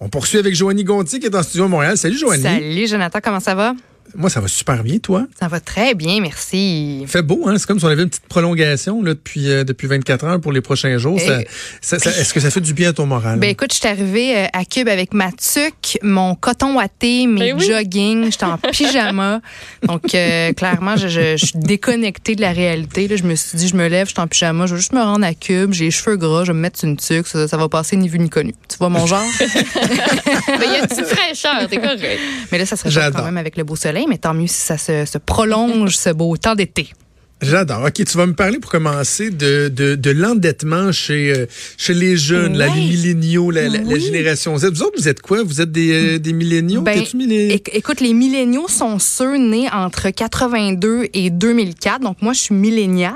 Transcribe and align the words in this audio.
On 0.00 0.08
poursuit 0.08 0.38
avec 0.38 0.54
Joanie 0.54 0.84
Gontier 0.84 1.18
qui 1.18 1.26
est 1.26 1.34
en 1.34 1.42
studio 1.42 1.64
à 1.64 1.68
Montréal. 1.68 1.98
Salut 1.98 2.18
Joanie. 2.18 2.42
Salut 2.42 2.86
Jonathan, 2.86 3.18
comment 3.22 3.40
ça 3.40 3.54
va? 3.54 3.74
Moi, 4.14 4.30
ça 4.30 4.40
va 4.40 4.48
super 4.48 4.82
bien, 4.82 4.98
toi? 4.98 5.26
Ça 5.38 5.48
va 5.48 5.60
très 5.60 5.94
bien, 5.94 6.20
merci. 6.20 7.04
Fait 7.06 7.22
beau, 7.22 7.44
hein? 7.46 7.54
C'est 7.58 7.66
comme 7.66 7.78
si 7.78 7.84
on 7.84 7.88
avait 7.88 8.02
une 8.02 8.08
petite 8.08 8.26
prolongation 8.28 9.02
là, 9.02 9.14
depuis, 9.14 9.50
euh, 9.50 9.64
depuis 9.64 9.86
24 9.86 10.24
heures 10.24 10.40
pour 10.40 10.52
les 10.52 10.60
prochains 10.60 10.96
jours. 10.98 11.20
Ça- 11.20 11.40
ça- 11.80 11.98
ça- 11.98 12.10
Est-ce 12.10 12.32
que 12.34 12.40
ça 12.40 12.50
fait 12.50 12.60
du 12.60 12.72
bien 12.74 12.90
à 12.90 12.92
ton 12.92 13.06
moral? 13.06 13.38
Ben 13.38 13.50
écoute, 13.50 13.72
je 13.72 13.78
suis 13.78 13.88
arrivée 13.88 14.36
euh, 14.36 14.46
à 14.52 14.64
Cube 14.64 14.88
avec 14.88 15.14
ma 15.14 15.30
tuque, 15.32 15.98
mon 16.02 16.34
coton 16.34 16.76
watté, 16.76 17.26
mes 17.26 17.52
Ben 17.52 17.56
oui. 17.58 17.66
jogging, 17.66 18.24
j'étais 18.30 18.44
en 18.44 18.56
pyjama. 18.72 19.40
Donc 19.82 20.14
euh, 20.14 20.52
clairement, 20.52 20.96
je, 20.96 21.08
je- 21.08 21.36
je 21.36 21.46
suis 21.46 21.58
déconnectée 21.58 22.34
de 22.34 22.40
la 22.40 22.52
réalité. 22.52 23.08
Là, 23.08 23.16
je 23.16 23.22
me 23.24 23.34
suis 23.34 23.56
dit, 23.58 23.68
je 23.68 23.76
me 23.76 23.86
lève, 23.88 24.06
je 24.08 24.12
suis 24.12 24.20
en 24.20 24.26
pyjama, 24.26 24.66
je 24.66 24.74
vais 24.74 24.80
juste 24.80 24.92
me 24.92 25.00
rendre 25.02 25.24
à 25.26 25.34
Cube, 25.34 25.72
j'ai 25.72 25.86
les 25.86 25.90
cheveux 25.90 26.16
gras, 26.16 26.42
je 26.44 26.52
vais 26.52 26.56
me 26.56 26.62
mettre 26.62 26.84
une 26.84 26.96
tuque, 26.96 27.26
ça, 27.26 27.46
ça 27.48 27.56
va 27.56 27.68
passer 27.68 27.96
ni 27.96 28.08
vu 28.08 28.18
ni 28.18 28.30
connu. 28.30 28.54
Tu 28.68 28.76
vois 28.78 28.88
mon 28.88 29.06
genre? 29.06 29.22
Mais 29.40 29.46
il 30.66 30.72
y 30.72 30.74
a 30.76 30.78
une 30.80 30.86
petite 30.86 31.06
fraîcheur, 31.06 31.68
t'es 31.68 31.76
correct. 31.78 32.20
mais 32.50 32.58
là, 32.58 32.66
ça 32.66 32.76
serait 32.76 32.90
quand 33.12 33.24
même 33.24 33.36
avec 33.36 33.56
le 33.56 33.64
beau 33.64 33.76
soleil, 33.76 33.97
mais 34.06 34.18
tant 34.18 34.34
mieux 34.34 34.46
si 34.46 34.60
ça 34.60 34.78
se, 34.78 35.18
prolonge, 35.18 35.96
ce 35.96 36.10
beau 36.10 36.36
temps 36.36 36.54
d'été. 36.54 36.92
J'adore. 37.40 37.84
OK, 37.86 37.92
tu 38.04 38.16
vas 38.18 38.26
me 38.26 38.32
parler 38.34 38.58
pour 38.58 38.70
commencer 38.70 39.30
de, 39.30 39.68
de, 39.68 39.94
de 39.94 40.10
l'endettement 40.10 40.90
chez, 40.90 41.32
euh, 41.32 41.46
chez 41.76 41.94
les 41.94 42.16
jeunes, 42.16 42.58
la, 42.58 42.66
les 42.66 42.80
milléniaux, 42.80 43.50
la, 43.52 43.68
la- 43.68 43.98
génération 43.98 44.56
Z. 44.58 44.66
Vous 44.72 44.82
autres, 44.82 44.98
vous 44.98 45.08
êtes 45.08 45.20
quoi? 45.22 45.42
Vous 45.44 45.60
êtes 45.60 45.70
des, 45.70 45.92
euh, 45.92 46.18
des 46.18 46.32
milléniaux? 46.32 46.80
Ben, 46.82 47.04
millé- 47.14 47.62
Écoute, 47.74 48.00
les 48.00 48.12
milléniaux 48.12 48.66
sont 48.68 48.98
ceux 48.98 49.36
nés 49.36 49.68
entre 49.72 50.10
82 50.10 51.06
et 51.14 51.30
2004. 51.30 52.00
Donc, 52.00 52.20
moi, 52.22 52.32
je 52.32 52.40
suis 52.40 52.54
milléniale 52.54 53.14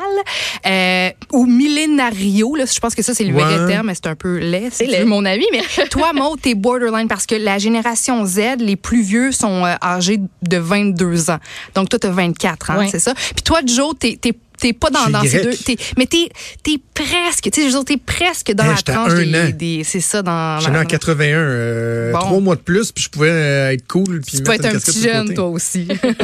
euh, 0.67 1.09
ou 1.33 1.47
millénario. 1.47 2.55
Là, 2.55 2.65
je 2.73 2.79
pense 2.79 2.95
que 2.95 3.03
ça, 3.03 3.15
c'est 3.15 3.25
le 3.25 3.35
Ouais. 3.35 3.43
vrai 3.43 3.67
terme, 3.67 3.87
mais 3.89 3.95
c'est 3.95 4.07
un 4.07 4.15
peu 4.15 4.39
laid, 4.39 4.69
C'est 4.73 5.05
mon 5.05 5.25
avis. 5.25 5.47
Mais 5.53 5.63
toi, 5.91 6.13
Maud, 6.13 6.41
t'es 6.41 6.55
borderline 6.55 7.09
parce 7.09 7.27
que 7.27 7.35
la 7.35 7.59
génération 7.59 8.25
Z, 8.25 8.59
les 8.61 8.77
plus 8.77 9.03
vieux 9.03 9.33
sont 9.33 9.65
euh, 9.65 9.75
âgés 9.83 10.19
de 10.43 10.57
22 10.59 11.31
ans. 11.31 11.39
Donc, 11.75 11.89
toi, 11.89 11.99
t'as 11.99 12.11
24 12.11 12.71
ans, 12.71 12.79
Ouais. 12.79 12.89
c'est 12.91 12.99
ça? 13.01 13.15
Puis 13.15 13.43
toi, 13.43 13.61
Joe, 13.67 13.95
t'es... 13.99 14.12
t'es 14.21 14.33
T'es 14.63 14.73
pas 14.73 14.91
dans, 14.91 15.23
ces 15.23 15.43
deux. 15.43 15.55
t'es- 15.57 15.77
mais 15.99 16.07
t'es 16.07 16.29
es 16.69 16.79
presque. 16.95 17.51
Tu 17.51 17.63
sais, 17.63 17.69
je 17.71 17.77
veux 17.77 17.83
dire, 17.83 17.85
t'es 17.85 17.97
presque 17.97 18.53
dans 18.53 18.63
Hey, 18.63 18.71
la 18.71 18.77
j'étais 18.77 18.93
à 18.93 18.95
tranche 18.95 19.13
un 19.13 19.25
des, 19.25 19.35
an. 19.35 19.51
des- 19.53 19.83
C'est 19.85 20.01
ça, 20.01 20.23
dans. 20.23 20.61
J'étais 20.61 20.71
en 20.71 20.81
dans- 20.83 20.87
81, 20.87 21.37
euh, 21.39 22.13
Bon. 22.13 22.19
trois 22.21 22.41
mois 22.41 22.55
de 22.55 22.61
plus, 22.61 22.93
puis 22.93 23.03
je 23.05 23.11
pouvais 23.11 23.31
euh, 23.31 23.73
être 23.73 23.87
cool. 23.89 24.21
Puis 24.25 24.37
Tu 24.39 24.43
peux 24.45 24.53
être 24.53 24.67
un 24.67 24.71
petit 24.79 25.03
jeune, 25.03 25.35
toi 25.35 25.47
aussi. 25.49 25.89
Mais 26.03 26.15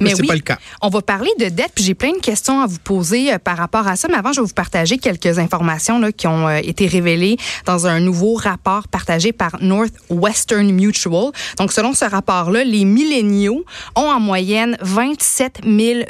Mais 0.00 0.10
c'est 0.14 0.20
oui, 0.20 0.26
pas 0.28 0.34
le 0.34 0.40
cas. 0.40 0.58
on 0.82 0.88
va 0.90 1.00
parler 1.00 1.30
de 1.38 1.46
dette, 1.48 1.70
puis 1.74 1.82
j'ai 1.84 1.94
plein 1.94 2.12
de 2.12 2.20
questions 2.20 2.60
à 2.60 2.66
vous 2.66 2.78
poser 2.84 3.32
euh, 3.32 3.38
par 3.38 3.56
rapport 3.56 3.88
à 3.88 3.96
ça. 3.96 4.08
Mais 4.08 4.16
avant, 4.16 4.32
je 4.34 4.40
vais 4.40 4.46
vous 4.46 4.52
partager 4.54 4.98
quelques 4.98 5.38
informations 5.38 5.98
là, 5.98 6.12
qui 6.12 6.26
ont 6.26 6.48
euh, 6.48 6.58
été 6.62 6.86
révélées 6.86 7.38
dans 7.64 7.86
un 7.86 8.00
nouveau 8.00 8.34
rapport 8.34 8.88
partagé 8.88 9.32
par 9.32 9.56
Northwestern 9.62 10.70
Mutual. 10.70 11.30
Donc, 11.58 11.72
selon 11.72 11.94
ce 11.94 12.04
rapport-là, 12.04 12.62
les 12.64 12.84
milléniaux 12.84 13.64
ont 13.96 14.00
en 14.10 14.20
moyenne 14.20 14.76
27 14.82 15.60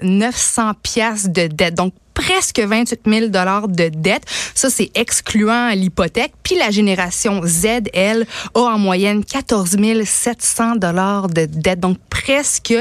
900 0.03 0.73
piastres 0.83 1.29
de 1.29 1.47
dette. 1.47 1.60
Donc, 1.69 1.93
presque 2.15 2.61
28 2.61 3.01
000 3.07 3.27
dollars 3.29 3.69
de 3.69 3.89
dette. 3.89 4.23
Ça, 4.55 4.71
c'est 4.71 4.91
excluant 4.95 5.71
l'hypothèque. 5.71 6.33
Puis 6.43 6.57
la 6.57 6.71
génération 6.71 7.41
Z, 7.45 7.89
elle, 7.93 8.27
a 8.55 8.61
en 8.61 8.79
moyenne 8.79 9.25
14 9.25 9.77
700 10.05 10.77
dollars 10.77 11.29
de 11.29 11.47
dette. 11.47 11.81
Donc, 11.81 11.99
presque 12.09 12.75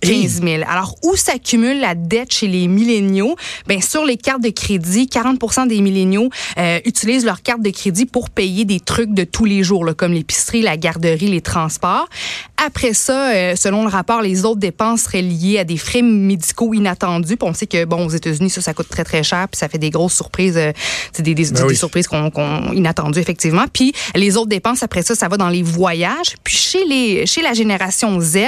15 0.00 0.42
000. 0.42 0.62
Alors, 0.68 0.94
où 1.02 1.16
s'accumule 1.16 1.80
la 1.80 1.94
dette 1.94 2.32
chez 2.32 2.48
les 2.48 2.68
milléniaux? 2.68 3.36
Ben, 3.66 3.80
sur 3.82 4.04
les 4.04 4.16
cartes 4.16 4.42
de 4.42 4.50
crédit, 4.50 5.06
40% 5.06 5.68
des 5.68 5.80
milléniaux 5.80 6.30
euh, 6.58 6.80
utilisent 6.84 7.24
leur 7.24 7.42
carte 7.42 7.62
de 7.62 7.70
crédit 7.70 8.06
pour 8.06 8.30
payer 8.30 8.64
des 8.64 8.80
trucs 8.80 9.12
de 9.12 9.24
tous 9.24 9.44
les 9.44 9.62
jours, 9.62 9.84
là, 9.84 9.94
comme 9.94 10.12
l'épicerie, 10.12 10.62
la 10.62 10.76
garderie, 10.76 11.28
les 11.28 11.40
transports. 11.40 12.08
Après 12.64 12.94
ça, 12.94 13.30
euh, 13.30 13.56
selon 13.56 13.82
le 13.84 13.90
rapport, 13.90 14.22
les 14.22 14.44
autres 14.44 14.60
dépenses 14.60 15.02
seraient 15.02 15.22
liées 15.22 15.58
à 15.58 15.64
des 15.64 15.76
frais 15.76 16.02
médicaux 16.02 16.74
inattendus. 16.74 17.36
On 17.42 17.54
sait 17.54 17.66
que, 17.66 17.84
bon, 17.84 18.06
aux 18.06 18.10
États-Unis, 18.10 18.50
ça, 18.50 18.60
ça 18.60 18.74
coûte 18.78 18.88
très, 18.88 19.04
très 19.04 19.22
cher, 19.22 19.46
puis 19.50 19.58
ça 19.58 19.68
fait 19.68 19.78
des 19.78 19.90
grosses 19.90 20.14
surprises, 20.14 20.56
euh, 20.56 20.72
des, 21.18 21.34
des, 21.34 21.44
Ben 21.46 21.52
des 21.52 21.62
oui. 21.62 21.76
surprises 21.76 22.06
qu'on, 22.06 22.30
qu'on, 22.30 22.72
inattendues, 22.72 23.18
effectivement. 23.18 23.64
Puis 23.72 23.92
les 24.14 24.36
autres 24.36 24.48
dépenses, 24.48 24.82
après 24.82 25.02
ça, 25.02 25.14
ça 25.14 25.28
va 25.28 25.36
dans 25.36 25.48
les 25.48 25.62
voyages. 25.62 26.36
Puis 26.44 26.56
chez, 26.56 26.84
les, 26.84 27.26
chez 27.26 27.42
la 27.42 27.54
génération 27.54 28.20
Z, 28.20 28.38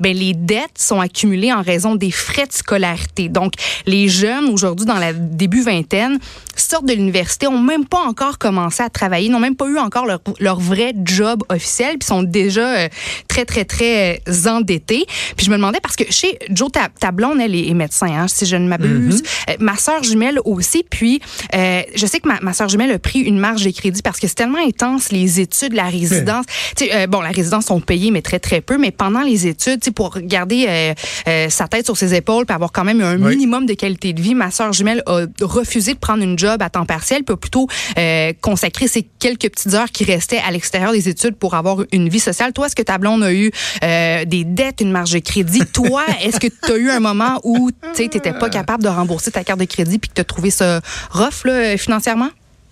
ben, 0.00 0.16
les 0.16 0.32
dettes 0.34 0.78
sont 0.78 1.00
accumulées 1.00 1.52
en 1.52 1.62
raison 1.62 1.96
des 1.96 2.10
frais 2.10 2.46
de 2.46 2.52
scolarité. 2.52 3.28
Donc, 3.28 3.52
les 3.86 4.08
jeunes, 4.08 4.46
aujourd'hui, 4.46 4.86
dans 4.86 4.98
la 4.98 5.12
début 5.12 5.62
vingtaine, 5.62 6.18
sortent 6.56 6.86
de 6.86 6.94
l'université, 6.94 7.46
ont 7.46 7.60
même 7.60 7.84
pas 7.84 8.00
encore 8.00 8.38
commencé 8.38 8.82
à 8.82 8.88
travailler, 8.88 9.28
n'ont 9.28 9.40
même 9.40 9.56
pas 9.56 9.66
eu 9.66 9.78
encore 9.78 10.06
leur, 10.06 10.20
leur 10.40 10.60
vrai 10.60 10.92
job 11.04 11.42
officiel, 11.48 11.98
puis 11.98 12.06
sont 12.06 12.22
déjà 12.22 12.66
euh, 12.66 12.88
très, 13.28 13.44
très, 13.44 13.64
très 13.64 14.22
euh, 14.28 14.48
endettés. 14.48 15.04
Puis 15.36 15.46
je 15.46 15.50
me 15.50 15.56
demandais, 15.56 15.80
parce 15.80 15.96
que 15.96 16.04
chez 16.10 16.38
Joe, 16.50 16.70
ta, 16.72 16.88
ta 16.88 17.10
blonde, 17.10 17.40
elle 17.40 17.54
est, 17.54 17.68
est 17.68 17.74
médecin, 17.74 18.06
hein, 18.06 18.28
si 18.28 18.46
je 18.46 18.56
ne 18.56 18.68
m'abuse. 18.68 19.22
Euh, 19.50 19.54
ma 19.64 19.76
sœur 19.76 20.02
jumelle 20.02 20.38
aussi, 20.44 20.84
puis 20.88 21.20
euh, 21.54 21.82
je 21.94 22.06
sais 22.06 22.20
que 22.20 22.28
ma, 22.28 22.38
ma 22.40 22.52
sœur 22.52 22.68
jumelle 22.68 22.90
a 22.92 22.98
pris 22.98 23.20
une 23.20 23.38
marge 23.38 23.64
de 23.64 23.70
crédit 23.70 24.02
parce 24.02 24.20
que 24.20 24.26
c'est 24.28 24.34
tellement 24.34 24.64
intense, 24.64 25.10
les 25.10 25.40
études, 25.40 25.72
la 25.72 25.84
résidence. 25.86 26.44
Euh, 26.82 27.06
bon, 27.06 27.20
la 27.20 27.30
résidence 27.30 27.66
sont 27.66 27.80
payées, 27.80 28.10
mais 28.10 28.22
très, 28.22 28.38
très 28.38 28.60
peu, 28.60 28.78
mais 28.78 28.90
pendant 28.90 29.22
les 29.22 29.46
études, 29.46 29.80
pour 29.94 30.18
garder 30.20 30.66
euh, 30.68 30.94
euh, 31.28 31.48
sa 31.50 31.66
tête 31.68 31.86
sur 31.86 31.96
ses 31.96 32.14
épaules, 32.14 32.44
puis 32.46 32.54
avoir 32.54 32.72
quand 32.72 32.84
même 32.84 33.00
un 33.00 33.20
Oui. 33.20 33.36
minimum 33.36 33.66
de 33.66 33.74
qualité 33.74 34.12
de 34.12 34.20
vie, 34.20 34.34
ma 34.34 34.50
sœur 34.50 34.72
jumelle 34.72 35.02
a 35.06 35.24
refusé 35.40 35.94
de 35.94 35.98
prendre 35.98 36.22
une 36.22 36.38
job 36.38 36.60
à 36.62 36.68
temps 36.70 36.84
partiel, 36.84 37.22
a 37.28 37.36
plutôt 37.36 37.66
euh, 37.98 38.32
consacré 38.40 38.86
ces 38.88 39.02
quelques 39.18 39.48
petites 39.50 39.72
heures 39.74 39.90
qui 39.90 40.04
restaient 40.04 40.42
à 40.46 40.50
l'extérieur 40.50 40.92
des 40.92 41.08
études 41.08 41.36
pour 41.36 41.54
avoir 41.54 41.78
une 41.92 42.08
vie 42.08 42.20
sociale. 42.20 42.52
Toi, 42.52 42.66
est-ce 42.66 42.76
que 42.76 42.82
ta 42.82 42.98
blonde 42.98 43.22
a 43.22 43.32
eu 43.32 43.50
euh, 43.82 44.24
des 44.26 44.44
dettes, 44.44 44.80
une 44.80 44.90
marge 44.92 45.12
de 45.12 45.18
crédit? 45.20 45.62
Toi, 45.72 46.02
est-ce 46.22 46.38
que 46.38 46.48
tu 46.48 46.72
as 46.72 46.76
eu 46.76 46.90
un 46.90 47.00
moment 47.00 47.40
où 47.44 47.70
tu 47.94 48.02
n'étais 48.02 48.32
pas 48.32 48.50
capable 48.50 48.82
de 48.82 48.88
rembourser 48.88 49.30
ta 49.30 49.42
carte 49.44 49.53
de 49.56 49.64
crédit 49.64 49.98
puis 49.98 50.08
que 50.10 50.14
tu 50.14 50.20
as 50.20 50.24
trouvé 50.24 50.50
ça 50.50 50.80
rough 51.10 51.44
là, 51.44 51.52
euh, 51.52 51.76
financièrement? 51.76 52.30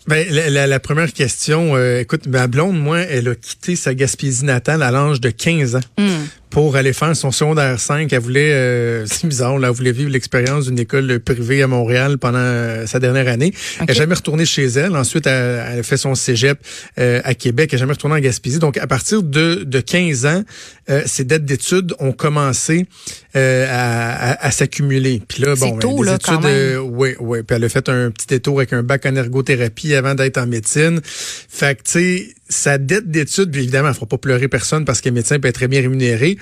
Ben, 0.09 0.26
la, 0.31 0.50
la- 0.50 0.66
la 0.66 0.81
première 0.81 1.12
question, 1.12 1.76
euh, 1.76 2.00
écoute, 2.00 2.26
ma 2.26 2.48
blonde, 2.48 2.76
moi, 2.81 2.98
elle 3.00 3.28
a 3.28 3.34
quitté 3.37 3.76
sa 3.76 3.94
Gaspésie 3.94 4.44
natale 4.44 4.82
à 4.82 4.91
l'âge 4.91 5.20
de 5.20 5.31
15 5.31 5.76
ans 5.76 5.81
Hmm. 5.98 6.25
Pour 6.52 6.76
aller 6.76 6.92
faire 6.92 7.16
son 7.16 7.30
secondaire 7.32 7.80
5. 7.80 8.12
Elle 8.12 8.18
voulait, 8.20 8.52
euh, 8.52 9.06
c'est 9.06 9.26
bizarre, 9.26 9.58
là, 9.58 9.68
elle 9.68 9.74
voulait 9.74 9.90
vivre 9.92 10.10
l'expérience 10.10 10.66
d'une 10.66 10.78
école 10.78 11.18
privée 11.18 11.62
à 11.62 11.66
Montréal 11.66 12.18
pendant 12.18 12.38
euh, 12.38 12.86
sa 12.86 13.00
dernière 13.00 13.26
année. 13.26 13.54
Elle 13.80 13.86
n'est 13.86 13.94
jamais 13.94 14.14
retournée 14.14 14.44
chez 14.44 14.66
elle. 14.66 14.94
Ensuite, 14.94 15.26
elle, 15.26 15.64
elle 15.72 15.78
a 15.80 15.82
fait 15.82 15.96
son 15.96 16.14
cégep 16.14 16.58
euh, 16.98 17.20
à 17.24 17.34
Québec. 17.34 17.70
Elle 17.72 17.76
n'est 17.76 17.80
jamais 17.80 17.92
retournée 17.94 18.16
en 18.16 18.20
Gaspésie. 18.20 18.58
Donc, 18.58 18.76
à 18.76 18.86
partir 18.86 19.22
de, 19.22 19.64
de 19.64 19.80
15 19.80 20.26
ans, 20.26 20.42
euh, 20.90 21.02
ses 21.06 21.24
dettes 21.24 21.46
d'études 21.46 21.94
ont 22.00 22.12
commencé 22.12 22.86
euh, 23.34 23.66
à, 23.70 24.32
à- 24.32 24.46
à 24.46 24.50
s'accumuler. 24.50 25.22
Puis 25.26 25.42
là, 25.42 25.54
bon, 25.54 25.70
ben, 25.70 25.78
tôt, 25.78 26.04
des 26.04 26.10
là, 26.10 26.14
études, 26.16 26.80
oui, 26.84 27.14
oui. 27.19 27.38
Puis 27.46 27.56
elle 27.56 27.64
a 27.64 27.69
fait 27.70 27.88
un 27.88 28.10
petit 28.10 28.26
détour 28.26 28.58
avec 28.58 28.74
un 28.74 28.82
bac 28.82 29.06
en 29.06 29.16
ergothérapie 29.16 29.94
avant 29.94 30.14
d'être 30.14 30.36
en 30.36 30.46
médecine. 30.46 31.00
Fait 31.04 31.76
que, 31.78 31.82
tu 31.84 31.90
sais, 31.92 32.26
sa 32.52 32.78
dette 32.78 33.10
d'études, 33.10 33.50
puis 33.50 33.62
évidemment, 33.62 33.88
elle 33.88 33.94
fera 33.94 34.06
pas 34.06 34.18
pleurer 34.18 34.48
personne 34.48 34.84
parce 34.84 35.04
le 35.04 35.10
médecin 35.10 35.40
peut 35.40 35.48
être 35.48 35.56
très 35.56 35.68
bien 35.68 35.80
rémunéré. 35.80 36.38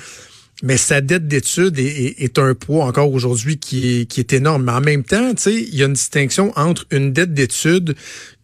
Mais 0.62 0.76
sa 0.76 1.00
dette 1.00 1.26
d'études 1.26 1.78
est, 1.78 2.38
un 2.38 2.54
poids 2.54 2.84
encore 2.84 3.10
aujourd'hui 3.10 3.59
qui 3.59 4.06
est, 4.15 4.32
énorme. 4.34 4.65
Mais 4.65 4.72
en 4.72 4.82
même 4.82 5.04
temps, 5.04 5.32
il 5.47 5.75
y 5.75 5.82
a 5.82 5.87
une 5.87 5.94
distinction 5.94 6.53
entre 6.54 6.84
une 6.91 7.15
dette 7.15 7.32
d'études 7.32 7.94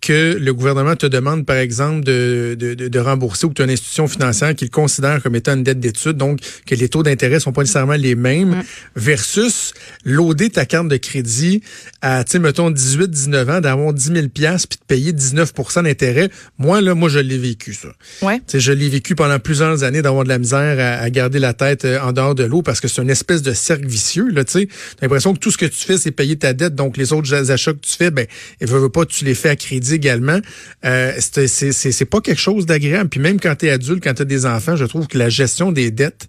que 0.01 0.37
le 0.41 0.55
gouvernement 0.55 0.95
te 0.95 1.07
demande, 1.07 1.45
par 1.47 1.57
exemple, 1.57 2.05
de, 2.05 2.57
de, 2.59 2.75
de- 2.75 2.99
rembourser 2.99 3.47
ou 3.47 3.49
que 3.51 3.55
tu 3.55 3.63
as 3.63 3.65
une 3.65 3.71
institution 3.73 4.07
financière 4.09 4.55
qui 4.55 4.65
le 4.65 4.71
considère 4.71 5.23
comme 5.23 5.35
étant 5.35 5.55
une 5.55 5.63
dette 5.63 5.81
d'études, 5.81 6.17
donc 6.17 6.39
que 6.67 6.75
les 6.75 6.89
taux 6.89 7.03
d'intérêt 7.03 7.41
sont 7.41 7.53
pas 7.53 7.63
nécessairement 7.63 7.95
les 7.95 8.15
mêmes, 8.15 8.63
versus 8.95 9.73
loader 10.05 10.51
ta 10.51 10.65
carte 10.65 10.89
de 10.89 10.97
crédit 10.97 11.63
à, 12.03 12.25
tu 12.25 12.33
sais, 12.33 12.39
mettons, 12.39 12.71
18, 12.71 13.09
19 13.11 13.51
ans, 13.51 13.61
d'avoir 13.61 13.93
10 13.93 14.13
000 14.13 14.29
piastres 14.29 14.69
puis 14.69 14.79
de 14.79 14.85
payer 14.87 15.13
19% 15.13 15.85
d'intérêt. 15.85 16.31
Moi, 16.59 16.81
là, 16.81 16.95
moi, 16.95 17.09
je 17.09 17.19
l'ai 17.19 17.39
vécu, 17.39 17.75
ça. 17.75 17.89
Ouais. 18.23 18.39
Tu 18.39 18.43
sais, 18.49 18.61
je 18.61 18.73
l'ai 18.73 18.89
vécu 18.89 19.15
pendant 19.15 19.39
plusieurs 19.39 19.83
années 19.83 20.03
d'avoir 20.03 20.25
de 20.25 20.29
la 20.29 20.39
misère 20.39 20.77
à, 20.79 21.03
à 21.03 21.11
garder 21.11 21.39
la 21.39 21.53
tête 21.55 21.85
euh, 21.85 22.01
en 22.01 22.13
dehors 22.13 22.35
de 22.35 22.45
l'eau 22.45 22.63
parce 22.63 22.81
que 22.81 22.89
c'est 22.89 23.03
une 23.03 23.11
espèce 23.11 23.43
de 23.43 23.53
cercle 23.53 23.87
vicieux. 23.87 24.29
Là, 24.31 24.45
tu 24.45 24.53
sais. 24.53 24.67
T'as 24.97 25.07
l'impression 25.07 25.35
que 25.35 25.39
tout 25.39 25.51
ce 25.51 25.59
que 25.59 25.67
tu 25.67 25.85
fais, 25.85 25.99
c'est 25.99 26.11
payer 26.11 26.37
ta 26.37 26.53
dette. 26.53 26.75
Donc, 26.75 26.97
les 26.97 27.13
autres 27.13 27.33
achats 27.51 27.73
que 27.73 27.79
tu 27.81 27.93
fais, 27.97 28.11
ben, 28.11 28.27
veux, 28.61 28.79
veux 28.79 28.89
pas, 28.89 29.05
tu 29.07 29.25
les 29.25 29.35
fais 29.35 29.49
à 29.51 29.57
crédit 29.57 29.86
également. 29.93 30.39
Euh, 30.85 31.13
c'est- 31.19 32.05
pas 32.05 32.21
quelque 32.21 32.41
chose 32.41 32.67
d'agréable. 32.67 33.09
Puis 33.11 33.21
même 33.21 33.41
quand 33.41 33.55
tu 33.57 33.67
es 33.67 33.71
adulte, 33.71 34.03
quand 34.03 34.15
tu 34.15 34.23
as 34.23 34.27
des 34.27 34.47
enfants, 34.47 34.77
je 34.77 34.85
trouve 34.85 35.07
que 35.07 35.19
la 35.19 35.29
gestion 35.29 35.73
des 35.73 35.91
dettes 35.91 36.29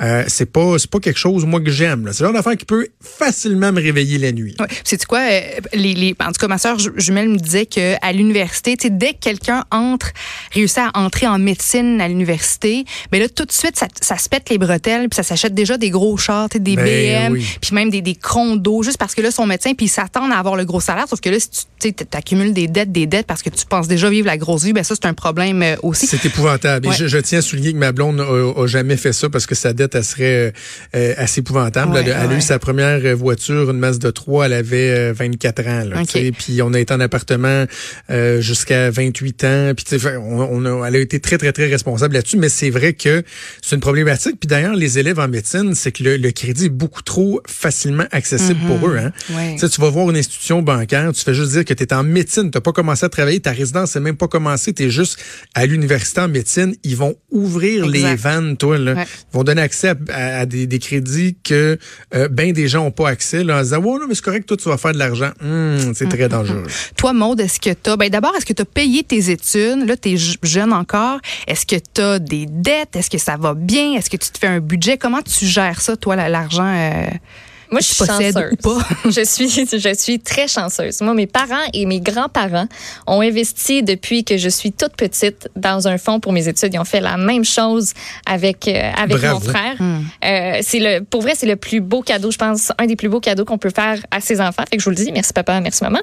euh, 0.00 0.24
c'est 0.28 0.50
pas 0.50 0.78
c'est 0.78 0.90
pas 0.90 1.00
quelque 1.00 1.18
chose 1.18 1.44
moi 1.46 1.60
que 1.60 1.70
j'aime. 1.70 2.08
C'est 2.12 2.20
le 2.20 2.26
genre 2.26 2.34
d'affaire 2.34 2.56
qui 2.56 2.64
peut 2.64 2.88
facilement 3.00 3.72
me 3.72 3.80
réveiller 3.80 4.18
la 4.18 4.32
nuit. 4.32 4.54
Ouais. 4.60 4.66
C'est 4.84 5.04
quoi 5.06 5.20
euh, 5.20 5.40
les, 5.72 5.94
les 5.94 6.14
en 6.20 6.32
tout 6.32 6.40
cas 6.40 6.48
ma 6.48 6.58
sœur 6.58 6.78
jumelle 6.96 7.28
me 7.28 7.38
disait 7.38 7.66
que 7.66 7.94
à 8.02 8.12
l'université, 8.12 8.76
dès 8.90 9.14
que 9.14 9.20
quelqu'un 9.20 9.64
entre 9.70 10.12
réussit 10.52 10.78
à 10.78 10.90
entrer 10.94 11.26
en 11.26 11.38
médecine 11.38 12.00
à 12.00 12.08
l'université, 12.08 12.84
mais 13.10 13.18
ben 13.18 13.22
là 13.22 13.28
tout 13.28 13.44
de 13.44 13.52
suite 13.52 13.78
ça, 13.78 13.88
ça 14.00 14.18
se 14.18 14.28
pète 14.28 14.50
les 14.50 14.58
bretelles 14.58 15.08
puis 15.08 15.16
ça 15.16 15.22
s'achète 15.22 15.54
déjà 15.54 15.78
des 15.78 15.90
gros 15.90 16.16
chars, 16.16 16.48
des 16.48 16.76
Ben 16.76 17.28
BM, 17.28 17.32
oui. 17.32 17.46
puis 17.60 17.74
même 17.74 17.90
des 17.90 18.02
des 18.02 18.14
condos 18.14 18.82
juste 18.82 18.98
parce 18.98 19.14
que 19.14 19.22
là 19.22 19.30
son 19.30 19.46
médecin 19.46 19.72
puis 19.74 19.86
ils 19.86 19.90
s'attendent 19.90 20.32
à 20.32 20.36
avoir 20.36 20.56
le 20.56 20.64
gros 20.64 20.80
salaire 20.80 21.08
sauf 21.08 21.20
que 21.20 21.30
là 21.30 21.38
si 21.40 21.94
tu 21.94 22.04
accumules 22.12 22.52
des 22.52 22.68
dettes 22.68 22.92
des 22.92 23.06
dettes 23.06 23.26
parce 23.26 23.42
que 23.42 23.50
tu 23.50 23.64
penses 23.66 23.88
déjà 23.88 24.10
vivre 24.10 24.26
la 24.26 24.36
grosse 24.36 24.64
vie, 24.64 24.72
ben 24.72 24.84
ça 24.84 24.94
c'est 24.94 25.06
un 25.06 25.14
problème 25.14 25.62
euh, 25.62 25.76
aussi. 25.82 26.06
C'est 26.06 26.24
épouvantable. 26.24 26.88
Et 26.88 26.92
je 26.92 27.18
tiens 27.18 27.38
à 27.38 27.42
souligner 27.42 27.72
que 27.72 27.78
ma 27.78 27.92
blonde 27.92 28.20
a, 28.20 28.62
a 28.62 28.66
jamais 28.66 28.96
fait 28.96 29.12
ça 29.12 29.28
parce 29.28 29.46
que 29.46 29.54
sa 29.54 29.72
dette, 29.72 29.85
elle 29.94 30.04
serait 30.04 30.52
euh, 30.94 31.14
assez 31.16 31.40
épouvantable. 31.40 31.92
Ouais, 31.92 32.04
elle, 32.06 32.12
a- 32.32 32.34
eu 32.36 32.40
sa 32.40 32.58
première 32.58 33.00
euh, 33.04 33.14
voiture, 33.14 33.70
une 33.70 33.78
Mazda 33.78 34.12
3, 34.12 34.46
elle 34.46 34.52
avait 34.52 34.90
euh, 34.90 35.12
24 35.14 35.66
ans. 35.66 35.84
Là. 35.84 35.96
Puis 36.32 36.60
on 36.62 36.72
a 36.74 36.80
été 36.80 36.92
en 36.94 37.00
appartement 37.00 37.64
euh, 38.10 38.40
jusqu'à 38.40 38.90
28 38.90 39.44
ans. 39.44 39.72
Puis 39.76 39.96
on, 40.18 40.40
on 40.40 40.82
a, 40.82 40.88
elle 40.88 40.96
a 40.96 40.98
été 40.98 41.20
très, 41.20 41.38
très, 41.38 41.52
très 41.52 41.66
responsable 41.66 42.14
là-dessus. 42.14 42.36
Mais 42.36 42.48
c'est 42.48 42.70
vrai 42.70 42.92
que 42.94 43.22
c'est 43.62 43.74
une 43.76 43.80
problématique. 43.80 44.36
Puis 44.40 44.48
d'ailleurs, 44.48 44.74
les 44.74 44.98
élèves 44.98 45.18
en 45.18 45.28
médecine, 45.28 45.74
c'est 45.74 45.92
que 45.92 46.02
le, 46.02 46.16
le 46.16 46.30
crédit 46.32 46.66
est 46.66 46.68
beaucoup 46.70 47.02
trop 47.02 47.40
facilement 47.46 48.04
accessible 48.12 48.60
pour 48.66 48.88
eux. 48.88 48.96
Hein. 48.98 49.12
Ouais. 49.30 49.56
Tu 49.58 49.80
vas 49.80 49.90
voir 49.90 50.08
une 50.10 50.16
institution 50.16 50.62
bancaire, 50.62 51.12
tu 51.12 51.22
fais 51.22 51.34
juste 51.34 51.52
dire 51.52 51.64
que 51.64 51.74
tu 51.74 51.82
es 51.82 51.92
en 51.92 52.02
médecine, 52.02 52.50
tu 52.50 52.60
pas 52.60 52.72
commencé 52.72 53.04
à 53.04 53.08
travailler, 53.08 53.40
ta 53.40 53.52
résidence 53.52 53.94
n'est 53.94 54.00
même 54.00 54.16
pas 54.16 54.26
commencée, 54.28 54.72
tu 54.72 54.84
es 54.84 54.90
juste 54.90 55.18
à 55.54 55.66
l'université 55.66 56.20
en 56.22 56.28
médecine, 56.28 56.74
ils 56.82 56.96
vont 56.96 57.14
ouvrir 57.30 57.86
les 57.86 58.14
vannes, 58.16 58.56
toi, 58.56 58.78
là. 58.78 58.94
Ils 58.96 59.36
vont 59.36 59.44
donner 59.44 59.60
accès 59.62 59.75
à, 59.84 59.94
à- 60.10 60.38
à 60.40 60.46
des, 60.46 60.66
des 60.66 60.78
crédits 60.78 61.36
que 61.44 61.78
euh, 62.14 62.28
ben 62.28 62.52
des 62.52 62.68
gens 62.68 62.84
ont 62.84 62.90
pas 62.90 63.08
accès, 63.08 63.44
là, 63.44 63.58
en 63.58 63.62
disant, 63.62 63.80
non, 63.80 64.06
mais 64.08 64.14
c'est 64.14 64.24
correct, 64.24 64.46
toi, 64.46 64.56
tu 64.56 64.68
vas 64.68 64.76
faire 64.78 64.92
de 64.92 64.98
l'argent. 64.98 65.30
Hum, 65.42 65.92
c'est 65.94 66.08
très 66.08 66.28
dangereux. 66.28 66.64
Toi, 66.96 67.12
Maude, 67.12 67.40
est-ce 67.40 67.60
que 67.60 67.70
tu 67.70 67.90
as. 67.90 67.96
Ben, 67.96 68.08
D'abord, 68.08 68.34
est-ce 68.36 68.46
que 68.46 68.52
tu 68.52 68.62
as 68.62 68.66
payé 68.66 69.02
tes 69.04 69.30
études? 69.30 69.86
Là, 69.86 69.96
tu 69.96 70.10
es 70.14 70.16
jeune 70.42 70.72
encore. 70.72 71.18
Est-ce 71.46 71.66
que 71.66 71.76
tu 71.76 72.00
as 72.00 72.18
des 72.18 72.46
dettes? 72.46 72.96
Est-ce 72.96 73.10
que 73.10 73.18
ça 73.18 73.36
va 73.36 73.54
bien? 73.54 73.92
Est-ce 73.94 74.08
que 74.10 74.16
tu 74.16 74.30
te 74.30 74.38
fais 74.38 74.46
un 74.46 74.60
budget? 74.60 74.96
Comment 74.98 75.22
tu 75.22 75.44
gères 75.46 75.80
ça, 75.80 75.96
toi, 75.96 76.16
la- 76.16 76.28
l'argent? 76.28 76.66
euh, 76.66 77.06
Moi, 77.70 77.80
je 77.80 77.86
suis 77.86 78.04
chanceuse. 78.04 78.36
ou 78.52 78.56
pas? 78.56 78.78
je 79.10 79.24
suis, 79.24 79.48
je 79.48 79.94
suis 79.98 80.20
très 80.20 80.48
chanceuse. 80.48 81.00
Moi, 81.00 81.14
mes 81.14 81.26
parents 81.26 81.66
et 81.72 81.86
mes 81.86 82.00
grands-parents 82.00 82.66
ont 83.06 83.20
investi 83.20 83.82
depuis 83.82 84.24
que 84.24 84.36
je 84.36 84.48
suis 84.48 84.72
toute 84.72 84.94
petite 84.94 85.48
dans 85.56 85.88
un 85.88 85.98
fonds 85.98 86.20
pour 86.20 86.32
mes 86.32 86.46
études. 86.48 86.74
Ils 86.74 86.78
ont 86.78 86.84
fait 86.84 87.00
la 87.00 87.16
même 87.16 87.44
chose 87.44 87.92
avec 88.24 88.68
euh, 88.68 88.90
avec 88.96 89.18
Bravo. 89.18 89.34
mon 89.34 89.40
frère. 89.40 89.74
Hmm. 89.78 90.02
Euh, 90.24 90.58
c'est 90.62 90.78
le, 90.78 91.00
pour 91.00 91.22
vrai, 91.22 91.32
c'est 91.36 91.46
le 91.46 91.56
plus 91.56 91.80
beau 91.80 92.02
cadeau, 92.02 92.30
je 92.30 92.38
pense, 92.38 92.72
un 92.78 92.86
des 92.86 92.96
plus 92.96 93.08
beaux 93.08 93.20
cadeaux 93.20 93.44
qu'on 93.44 93.58
peut 93.58 93.70
faire 93.74 93.98
à 94.10 94.20
ses 94.20 94.40
enfants. 94.40 94.62
Fait 94.70 94.76
que 94.76 94.82
je 94.82 94.84
vous 94.84 94.96
le 94.96 94.96
dis, 94.96 95.10
merci 95.12 95.32
papa, 95.32 95.60
merci 95.60 95.82
maman. 95.82 96.00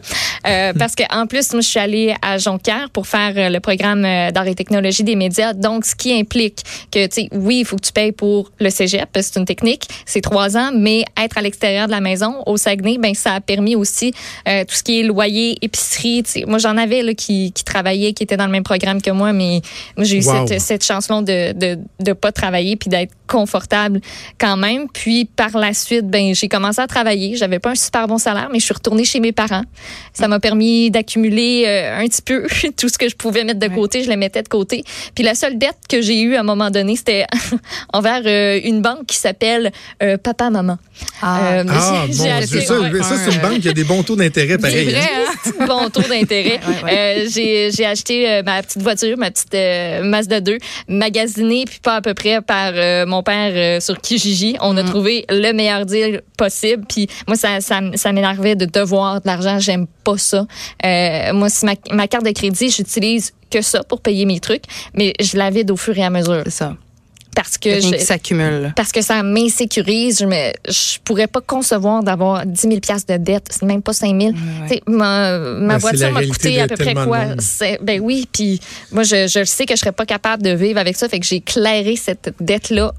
Euh, 0.48 0.74
parce 0.78 0.96
que 0.96 1.04
en 1.14 1.28
plus, 1.28 1.54
moi, 1.54 1.62
je 1.62 1.68
suis 1.68 1.80
allée 1.80 2.16
à 2.22 2.38
Jonquière 2.38 2.90
pour 2.90 3.08
faire 3.08 3.50
le 3.50 3.60
programme 3.60 4.02
d'art 4.02 4.48
et 4.48 4.56
technologie 4.56 5.04
des 5.04 5.16
médias. 5.16 5.54
Donc, 5.54 5.86
ce 5.86 5.96
qui 5.96 6.14
implique 6.14 6.64
que, 6.92 7.06
tu 7.08 7.24
sais, 7.24 7.30
oui, 7.32 7.60
il 7.60 7.66
faut 7.66 7.78
que 7.78 7.86
tu 7.86 7.94
payes 7.94 8.12
pour 8.12 8.52
le 8.60 8.70
cégep, 8.70 9.10
c'est 9.14 9.38
une 9.38 9.46
technique, 9.46 9.88
c'est 10.06 10.22
trois 10.22 10.58
ans, 10.58 10.72
mais 10.74 11.06
être 11.18 11.38
à 11.38 11.42
l'extérieur 11.42 11.53
de 11.62 11.92
la 11.92 12.02
maison, 12.02 12.44
au 12.46 12.58
Saguenay, 12.58 12.98
ben 12.98 13.14
ça 13.14 13.34
a 13.34 13.42
permis 13.42 13.76
aussi 13.76 14.14
euh, 14.48 14.64
tout 14.66 14.76
ce 14.76 14.84
qui 14.84 15.00
est 15.00 15.04
loyer, 15.04 15.58
épicerie. 15.62 16.24
Moi, 16.48 16.58
j'en 16.58 16.78
avais 16.78 17.02
là, 17.02 17.14
qui, 17.14 17.52
qui 17.52 17.64
travaillaient, 17.64 18.14
qui 18.14 18.24
étaient 18.24 18.38
dans 18.38 18.46
le 18.46 18.52
même 18.52 18.64
programme 18.64 19.02
que 19.02 19.12
moi, 19.12 19.34
mais 19.34 19.62
moi, 19.98 20.06
j'ai 20.06 20.18
eu 20.18 20.24
Wow. 20.26 20.48
cette, 20.48 20.62
cette 20.62 20.84
chance-là 20.86 21.22
de, 21.22 21.54
de, 21.54 21.80
de 22.00 22.14
pas 22.14 22.32
travailler 22.32 22.76
puis 22.76 22.90
d'être 22.90 23.12
confortable 23.28 24.00
quand 24.40 24.58
même. 24.58 24.88
Puis 24.94 25.26
par 25.26 25.58
la 25.58 25.74
suite, 25.74 26.08
ben 26.08 26.34
j'ai 26.36 26.48
commencé 26.48 26.80
à 26.82 26.88
travailler. 26.88 27.36
J'avais 27.36 27.60
pas 27.60 27.72
un 27.72 27.76
super 27.76 28.08
bon 28.08 28.18
salaire, 28.18 28.50
mais 28.52 28.60
je 28.60 28.66
suis 28.66 28.74
retournée 28.74 29.06
chez 29.06 29.20
mes 29.20 29.32
parents. 29.32 29.64
Ça 30.14 30.28
m'a 30.28 30.40
permis 30.40 30.92
d'accumuler 30.92 31.64
euh, 31.66 32.00
un 32.00 32.06
petit 32.08 32.22
peu 32.22 32.46
tout 32.78 32.90
ce 32.90 32.98
que 32.98 33.10
je 33.10 33.16
pouvais 33.16 33.44
mettre 33.44 33.60
de 33.60 33.68
Ouais. 33.68 33.76
côté. 33.76 34.04
Je 34.04 34.10
le 34.10 34.18
mettais 34.18 34.44
de 34.44 34.48
côté. 34.50 34.84
Puis 35.16 35.24
la 35.24 35.36
seule 35.36 35.58
dette 35.58 35.78
que 35.90 36.02
j'ai 36.02 36.22
eue 36.22 36.36
à 36.36 36.42
un 36.42 36.44
moment 36.44 36.70
donné, 36.70 36.96
c'était 36.96 37.26
envers 37.94 38.22
euh, 38.26 38.60
une 38.64 38.82
banque 38.82 39.06
qui 39.08 39.18
s'appelle 39.18 39.72
euh, 40.02 40.18
Papa 40.18 40.50
Maman. 40.50 40.78
Ah, 41.22 41.64
j'ai- 42.10 42.18
bon 42.18 42.30
acheté- 42.32 42.62
ça, 42.62 42.80
ouais. 42.80 43.02
ça, 43.04 43.16
c'est 43.18 43.34
une 43.36 43.42
banque 43.42 43.60
qui 43.62 43.70
a 43.70 43.74
des 43.74 43.84
bons 43.84 44.04
taux 44.04 44.16
d'intérêt 44.16 44.58
pareil. 44.58 44.86
C'est 44.86 44.92
vrai, 44.92 45.02
hein. 45.02 45.52
hein? 45.62 45.66
bon 45.68 45.90
taux 45.90 46.02
d'intérêt. 46.08 46.60
Ouais, 46.84 47.26
j'ai, 47.34 47.72
j'ai 47.72 47.86
acheté 47.86 48.42
ma 48.46 48.62
petite 48.62 48.82
voiture, 48.82 49.18
ma 49.18 49.32
petite 49.32 49.56
Mazda 50.04 50.42
2, 50.42 50.58
magasinée, 50.88 51.66
puis 51.66 51.80
pas 51.82 51.96
à 51.96 52.02
peu 52.02 52.14
près 52.14 52.42
par 52.42 52.72
euh, 52.76 53.06
mon 53.14 53.24
père 53.24 53.52
euh, 53.56 53.80
sur 53.80 54.00
Kijiji. 54.00 54.56
On 54.62 54.74
Mm. 54.74 54.78
a 54.80 54.84
trouvé 54.84 55.26
le 55.30 55.52
meilleur 55.54 55.86
deal 55.86 56.22
possible. 56.38 56.84
Puis 56.88 57.08
moi, 57.28 57.36
ça, 57.38 57.62
ça, 57.62 57.80
ça 57.96 58.12
m'énervait 58.12 58.56
de 58.56 58.66
devoir 58.66 59.22
de 59.22 59.28
l'argent. 59.28 59.60
J'aime 59.60 59.86
pas 60.04 60.18
ça. 60.18 60.46
Euh, 60.86 61.34
moi, 61.34 61.50
si 61.50 61.66
ma, 61.66 61.74
ma 61.92 62.08
carte 62.08 62.26
de 62.26 62.32
crédit, 62.32 62.70
j'utilise 62.70 63.34
que 63.52 63.62
ça 63.62 63.84
pour 63.84 64.02
payer 64.02 64.26
mes 64.26 64.40
trucs, 64.40 64.64
mais 64.96 65.14
je 65.22 65.38
la 65.38 65.50
vide 65.52 65.70
au 65.72 65.78
fur 65.78 65.96
et 65.98 66.04
à 66.04 66.10
mesure. 66.10 66.42
C'est 66.46 66.50
ça. 66.52 66.76
Parce 67.36 67.58
que 67.58 67.70
Rien 67.70 67.92
je, 67.92 67.96
qui 67.98 68.04
s'accumule. 68.06 68.74
parce 68.76 68.92
que 68.92 69.02
ça 69.02 69.24
m'insécurise. 69.24 70.20
Je 70.20 70.26
me, 70.26 70.52
je 70.68 71.00
pourrais 71.04 71.28
pas 71.28 71.42
concevoir 71.42 72.04
d'avoir 72.04 72.46
10 72.46 72.62
000 72.62 72.80
piastres 72.80 73.12
de 73.14 73.18
dette. 73.18 73.48
C'est 73.50 73.66
même 73.66 73.82
pas 73.82 73.94
5 73.94 74.20
000. 74.22 74.34
ouais. 74.70 74.82
Ma, 74.88 75.38
ma 75.40 75.74
Ben, 75.76 75.78
voiture 75.80 76.12
m'a 76.12 76.24
coûté 76.26 76.62
à 76.62 76.68
peu 76.68 76.76
près 76.76 76.94
quoi? 76.94 77.20
Ben 77.82 78.00
oui, 78.02 78.28
puis 78.32 78.60
moi, 78.92 79.04
je, 79.04 79.28
je 79.28 79.44
sais 79.46 79.66
que 79.66 79.76
je 79.76 79.80
serais 79.80 79.92
pas 79.92 80.06
capable 80.06 80.44
de 80.44 80.52
vivre 80.52 80.80
avec 80.80 80.96
ça. 80.96 81.10
Fait 81.10 81.20
que 81.20 81.26
j'ai 81.26 81.42
clairé 81.42 81.96
cette 81.96 82.34
dette-là 82.40 82.94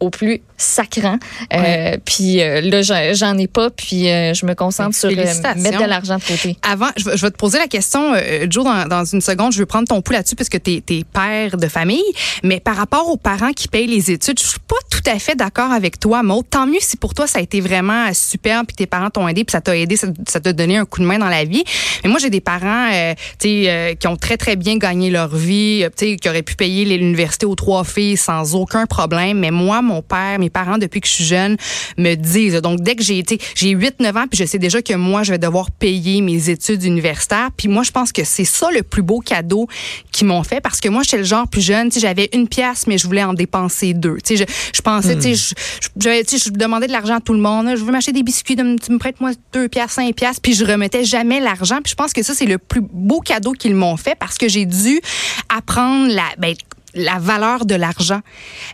au 0.00 0.10
plus 0.10 0.40
sacrant. 0.58 1.18
Euh, 1.54 1.96
puis 2.04 2.42
euh, 2.42 2.60
là, 2.60 2.82
j'en 3.12 3.38
ai 3.38 3.46
pas. 3.46 3.70
Puis 3.70 4.10
euh, 4.10 4.34
je 4.34 4.44
me 4.44 4.54
concentre 4.54 4.94
sur 4.94 5.08
euh, 5.08 5.14
mettre 5.56 5.80
de 5.80 5.88
l'argent 5.88 6.16
de 6.16 6.24
côté. 6.24 6.56
Avant, 6.62 6.88
je 6.96 7.04
vais, 7.04 7.16
je 7.16 7.24
vais 7.24 7.30
te 7.30 7.36
poser 7.36 7.58
la 7.58 7.68
question, 7.68 8.12
euh, 8.14 8.46
Joe, 8.50 8.64
dans, 8.64 8.86
dans 8.86 9.04
une 9.04 9.20
seconde. 9.20 9.52
Je 9.52 9.60
veux 9.60 9.66
prendre 9.66 9.88
ton 9.88 10.02
pouls 10.02 10.12
là-dessus 10.12 10.34
parce 10.34 10.48
que 10.48 10.58
tu 10.58 10.82
es, 10.88 11.04
père 11.04 11.56
de 11.56 11.68
famille. 11.68 12.02
Mais 12.42 12.60
par 12.60 12.76
rapport 12.76 13.08
aux 13.08 13.16
parents 13.16 13.52
qui 13.52 13.68
payent 13.68 13.86
les 13.86 14.10
études, 14.10 14.38
je 14.38 14.46
suis 14.46 14.60
pas 14.60 14.76
tout 14.90 15.10
à 15.10 15.18
fait 15.18 15.34
d'accord 15.34 15.72
avec 15.72 15.98
toi, 15.98 16.22
Maud. 16.22 16.44
Tant 16.50 16.66
mieux 16.66 16.80
si 16.80 16.96
pour 16.96 17.14
toi, 17.14 17.26
ça 17.26 17.38
a 17.38 17.42
été 17.42 17.60
vraiment 17.60 18.12
super 18.12 18.64
puis 18.66 18.74
tes 18.74 18.86
parents 18.86 19.10
t'ont 19.10 19.28
aidé 19.28 19.44
puis 19.44 19.52
ça 19.52 19.60
t'a 19.60 19.76
aidé, 19.76 19.96
ça 19.96 20.40
t'a 20.40 20.52
donné 20.52 20.76
un 20.76 20.84
coup 20.84 21.00
de 21.00 21.06
main 21.06 21.18
dans 21.18 21.28
la 21.28 21.44
vie. 21.44 21.64
Mais 22.02 22.10
moi, 22.10 22.18
j'ai 22.18 22.30
des 22.30 22.40
parents 22.40 22.90
euh, 22.92 23.14
euh, 23.44 23.94
qui 23.94 24.06
ont 24.06 24.16
très, 24.16 24.36
très 24.36 24.56
bien 24.56 24.78
gagné 24.78 25.10
leur 25.10 25.34
vie, 25.34 25.84
euh, 25.84 26.16
qui 26.16 26.28
auraient 26.28 26.42
pu 26.42 26.56
payer 26.56 26.84
l'université 26.84 27.46
aux 27.46 27.54
trois 27.54 27.84
filles 27.84 28.16
sans 28.16 28.54
aucun 28.54 28.86
problème. 28.86 29.38
Mais 29.38 29.50
moi, 29.50 29.82
mon 29.82 30.02
père, 30.02 30.38
mes 30.38 30.47
parents, 30.50 30.78
depuis 30.78 31.00
que 31.00 31.06
je 31.08 31.12
suis 31.12 31.24
jeune, 31.24 31.56
me 31.96 32.14
disent. 32.14 32.54
Donc, 32.62 32.80
dès 32.80 32.94
que 32.96 33.02
j'ai 33.02 33.18
été, 33.18 33.38
j'ai 33.54 33.74
8-9 33.74 34.16
ans, 34.18 34.26
puis 34.28 34.38
je 34.38 34.44
sais 34.44 34.58
déjà 34.58 34.82
que 34.82 34.94
moi, 34.94 35.22
je 35.22 35.32
vais 35.32 35.38
devoir 35.38 35.70
payer 35.70 36.20
mes 36.20 36.50
études 36.50 36.82
universitaires. 36.84 37.50
Puis 37.56 37.68
moi, 37.68 37.82
je 37.82 37.90
pense 37.90 38.12
que 38.12 38.24
c'est 38.24 38.44
ça 38.44 38.70
le 38.70 38.82
plus 38.82 39.02
beau 39.02 39.20
cadeau 39.20 39.68
qu'ils 40.12 40.26
m'ont 40.26 40.42
fait 40.42 40.60
parce 40.60 40.80
que 40.80 40.88
moi, 40.88 41.02
j'étais 41.02 41.18
le 41.18 41.24
genre 41.24 41.48
plus 41.48 41.60
jeune, 41.62 41.90
j'avais 41.92 42.28
une 42.32 42.48
pièce, 42.48 42.86
mais 42.86 42.98
je 42.98 43.06
voulais 43.06 43.24
en 43.24 43.34
dépenser 43.34 43.94
deux. 43.94 44.18
Tu 44.24 44.36
sais, 44.36 44.46
je, 44.46 44.52
je 44.74 44.80
pensais, 44.82 45.14
tu 45.16 45.22
sais, 45.22 45.34
je, 45.34 45.54
je, 45.82 45.88
j'avais- 45.98 46.24
tu 46.24 46.38
sais, 46.38 46.44
je 46.50 46.52
demandais 46.56 46.86
de 46.86 46.92
l'argent 46.92 47.16
à 47.16 47.20
tout 47.20 47.32
le 47.34 47.40
monde. 47.40 47.68
Je 47.76 47.82
veux 47.84 47.92
m'acheter 47.92 48.12
des 48.12 48.22
biscuits, 48.22 48.56
de, 48.56 48.76
tu 48.78 48.92
me 48.92 48.98
prêtes 48.98 49.20
moi 49.20 49.30
deux 49.52 49.68
pièces, 49.68 49.92
cinq 49.92 50.14
pièces, 50.14 50.40
puis 50.40 50.54
je 50.54 50.64
remettais 50.64 51.04
jamais 51.04 51.40
l'argent. 51.40 51.78
Puis 51.82 51.90
je 51.90 51.94
pense 51.96 52.12
que 52.12 52.22
ça, 52.22 52.34
c'est 52.34 52.46
le 52.46 52.58
plus 52.58 52.80
beau 52.82 53.20
cadeau 53.20 53.52
qu'ils 53.52 53.74
m'ont 53.74 53.96
fait 53.96 54.14
parce 54.18 54.38
que 54.38 54.48
j'ai 54.48 54.66
dû 54.66 55.00
apprendre 55.48 56.12
la, 56.12 56.24
ben, 56.38 56.54
la 56.98 57.18
valeur 57.18 57.64
de 57.64 57.74
l'argent. 57.74 58.20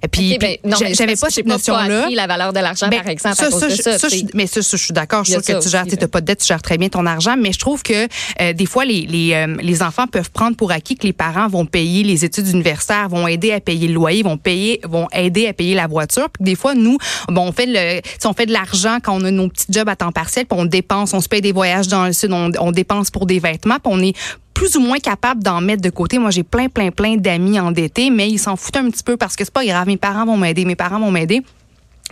Et 0.03 0.09
Puis, 0.09 0.35
Ok, 0.35 0.41
ben, 0.41 0.56
puis 0.63 0.94
j'avais 0.94 1.17
pas 1.17 1.31
cette 1.31 1.46
notion-là. 1.46 2.08
la 2.10 2.27
valeur 2.27 2.53
de 2.53 2.58
l'argent, 2.60 2.89
Ben, 2.89 3.01
par 3.01 3.10
exemple, 3.10 3.37
ça, 3.37 3.46
à 3.46 3.51
cause 3.51 3.60
ça, 3.60 4.08
de 4.08 4.37
mais 4.37 4.46
ça, 4.46 4.60
je 4.60 4.77
suis 4.77 4.93
d'accord. 4.93 5.25
Je 5.25 5.32
suis 5.32 5.41
que 5.41 5.63
tu 5.63 5.69
gères, 5.69 5.87
tu 5.87 5.96
n'as 5.96 6.08
pas 6.08 6.20
de 6.20 6.27
dette, 6.27 6.41
tu 6.41 6.46
gères 6.46 6.63
très 6.63 6.79
bien 6.79 6.89
ton 6.89 7.06
argent. 7.06 7.37
Mais 7.39 7.53
je 7.53 7.58
trouve 7.58 7.82
que 7.82 8.08
euh, 8.41 8.53
des 8.53 8.67
fois, 8.67 8.84
les, 8.84 9.03
les, 9.06 9.34
euh, 9.34 9.56
les 9.60 9.82
enfants 9.82 10.06
peuvent 10.06 10.31
prendre 10.31 10.56
pour 10.56 10.72
acquis 10.72 10.96
que 10.96 11.06
les 11.06 11.13
parents 11.13 11.48
vont 11.48 11.67
payer 11.67 12.03
les 12.03 12.25
études 12.25 12.48
universitaires, 12.48 13.08
vont 13.08 13.29
aider 13.29 13.53
à 13.53 13.60
payer 13.60 13.89
le 13.89 13.94
loyer, 13.94 14.22
vont 14.22 14.39
payer, 14.39 14.81
vont 14.84 15.08
aider 15.13 15.46
à 15.46 15.53
payer 15.53 15.75
la 15.75 15.87
voiture. 15.87 16.29
Puis 16.31 16.44
des 16.44 16.55
fois, 16.55 16.75
nous, 16.75 16.98
bon, 17.29 17.48
on 17.48 17.53
fait 17.53 17.67
le, 17.67 18.01
on 18.25 18.32
fait 18.32 18.46
de 18.46 18.53
l'argent 18.53 18.98
quand 19.03 19.20
on 19.20 19.25
a 19.25 19.31
nos 19.31 19.48
petits 19.48 19.67
jobs 19.70 19.89
à 19.89 19.96
temps 19.96 20.13
partiel, 20.13 20.46
puis 20.46 20.58
on 20.58 20.65
dépense, 20.65 21.13
on 21.15 21.20
se 21.20 21.29
paye 21.29 21.41
des 21.41 21.53
voyages 21.53 21.89
dans 21.89 22.06
le 22.06 22.13
sud, 22.13 22.32
on, 22.32 22.51
on 22.58 22.72
dépense 22.72 23.10
pour 23.10 23.27
des 23.27 23.39
vêtements, 23.39 23.79
puis 23.82 23.93
on 23.93 24.01
est 24.03 24.15
plus 24.55 24.77
ou 24.77 24.81
moins 24.81 24.99
capable 24.99 25.43
d'en 25.43 25.61
mettre 25.61 25.82
de 25.82 25.91
côté. 25.91 26.19
Moi, 26.19 26.31
j'ai 26.31 26.44
plein, 26.44 26.69
plein, 26.69 26.91
plein 26.91 27.17
d'amis 27.17 27.58
endettés, 27.61 28.11
mais 28.11 28.31
ils 28.31 28.39
s'en 28.39 28.56
foutent 28.56 28.77
un 28.77 28.89
petit 28.91 29.03
peu 29.03 29.17
parce 29.17 29.37
que 29.37 29.44
c'est 29.44 29.53
pas 29.53 29.65
grave. 29.65 29.87
Mes 29.87 29.96
parents 29.96 30.25
vont 30.25 30.37
m'aider, 30.37 30.65
mes 30.65 30.77
parents 30.77 31.01
vont 31.01 31.11
m'aider. 31.11 31.43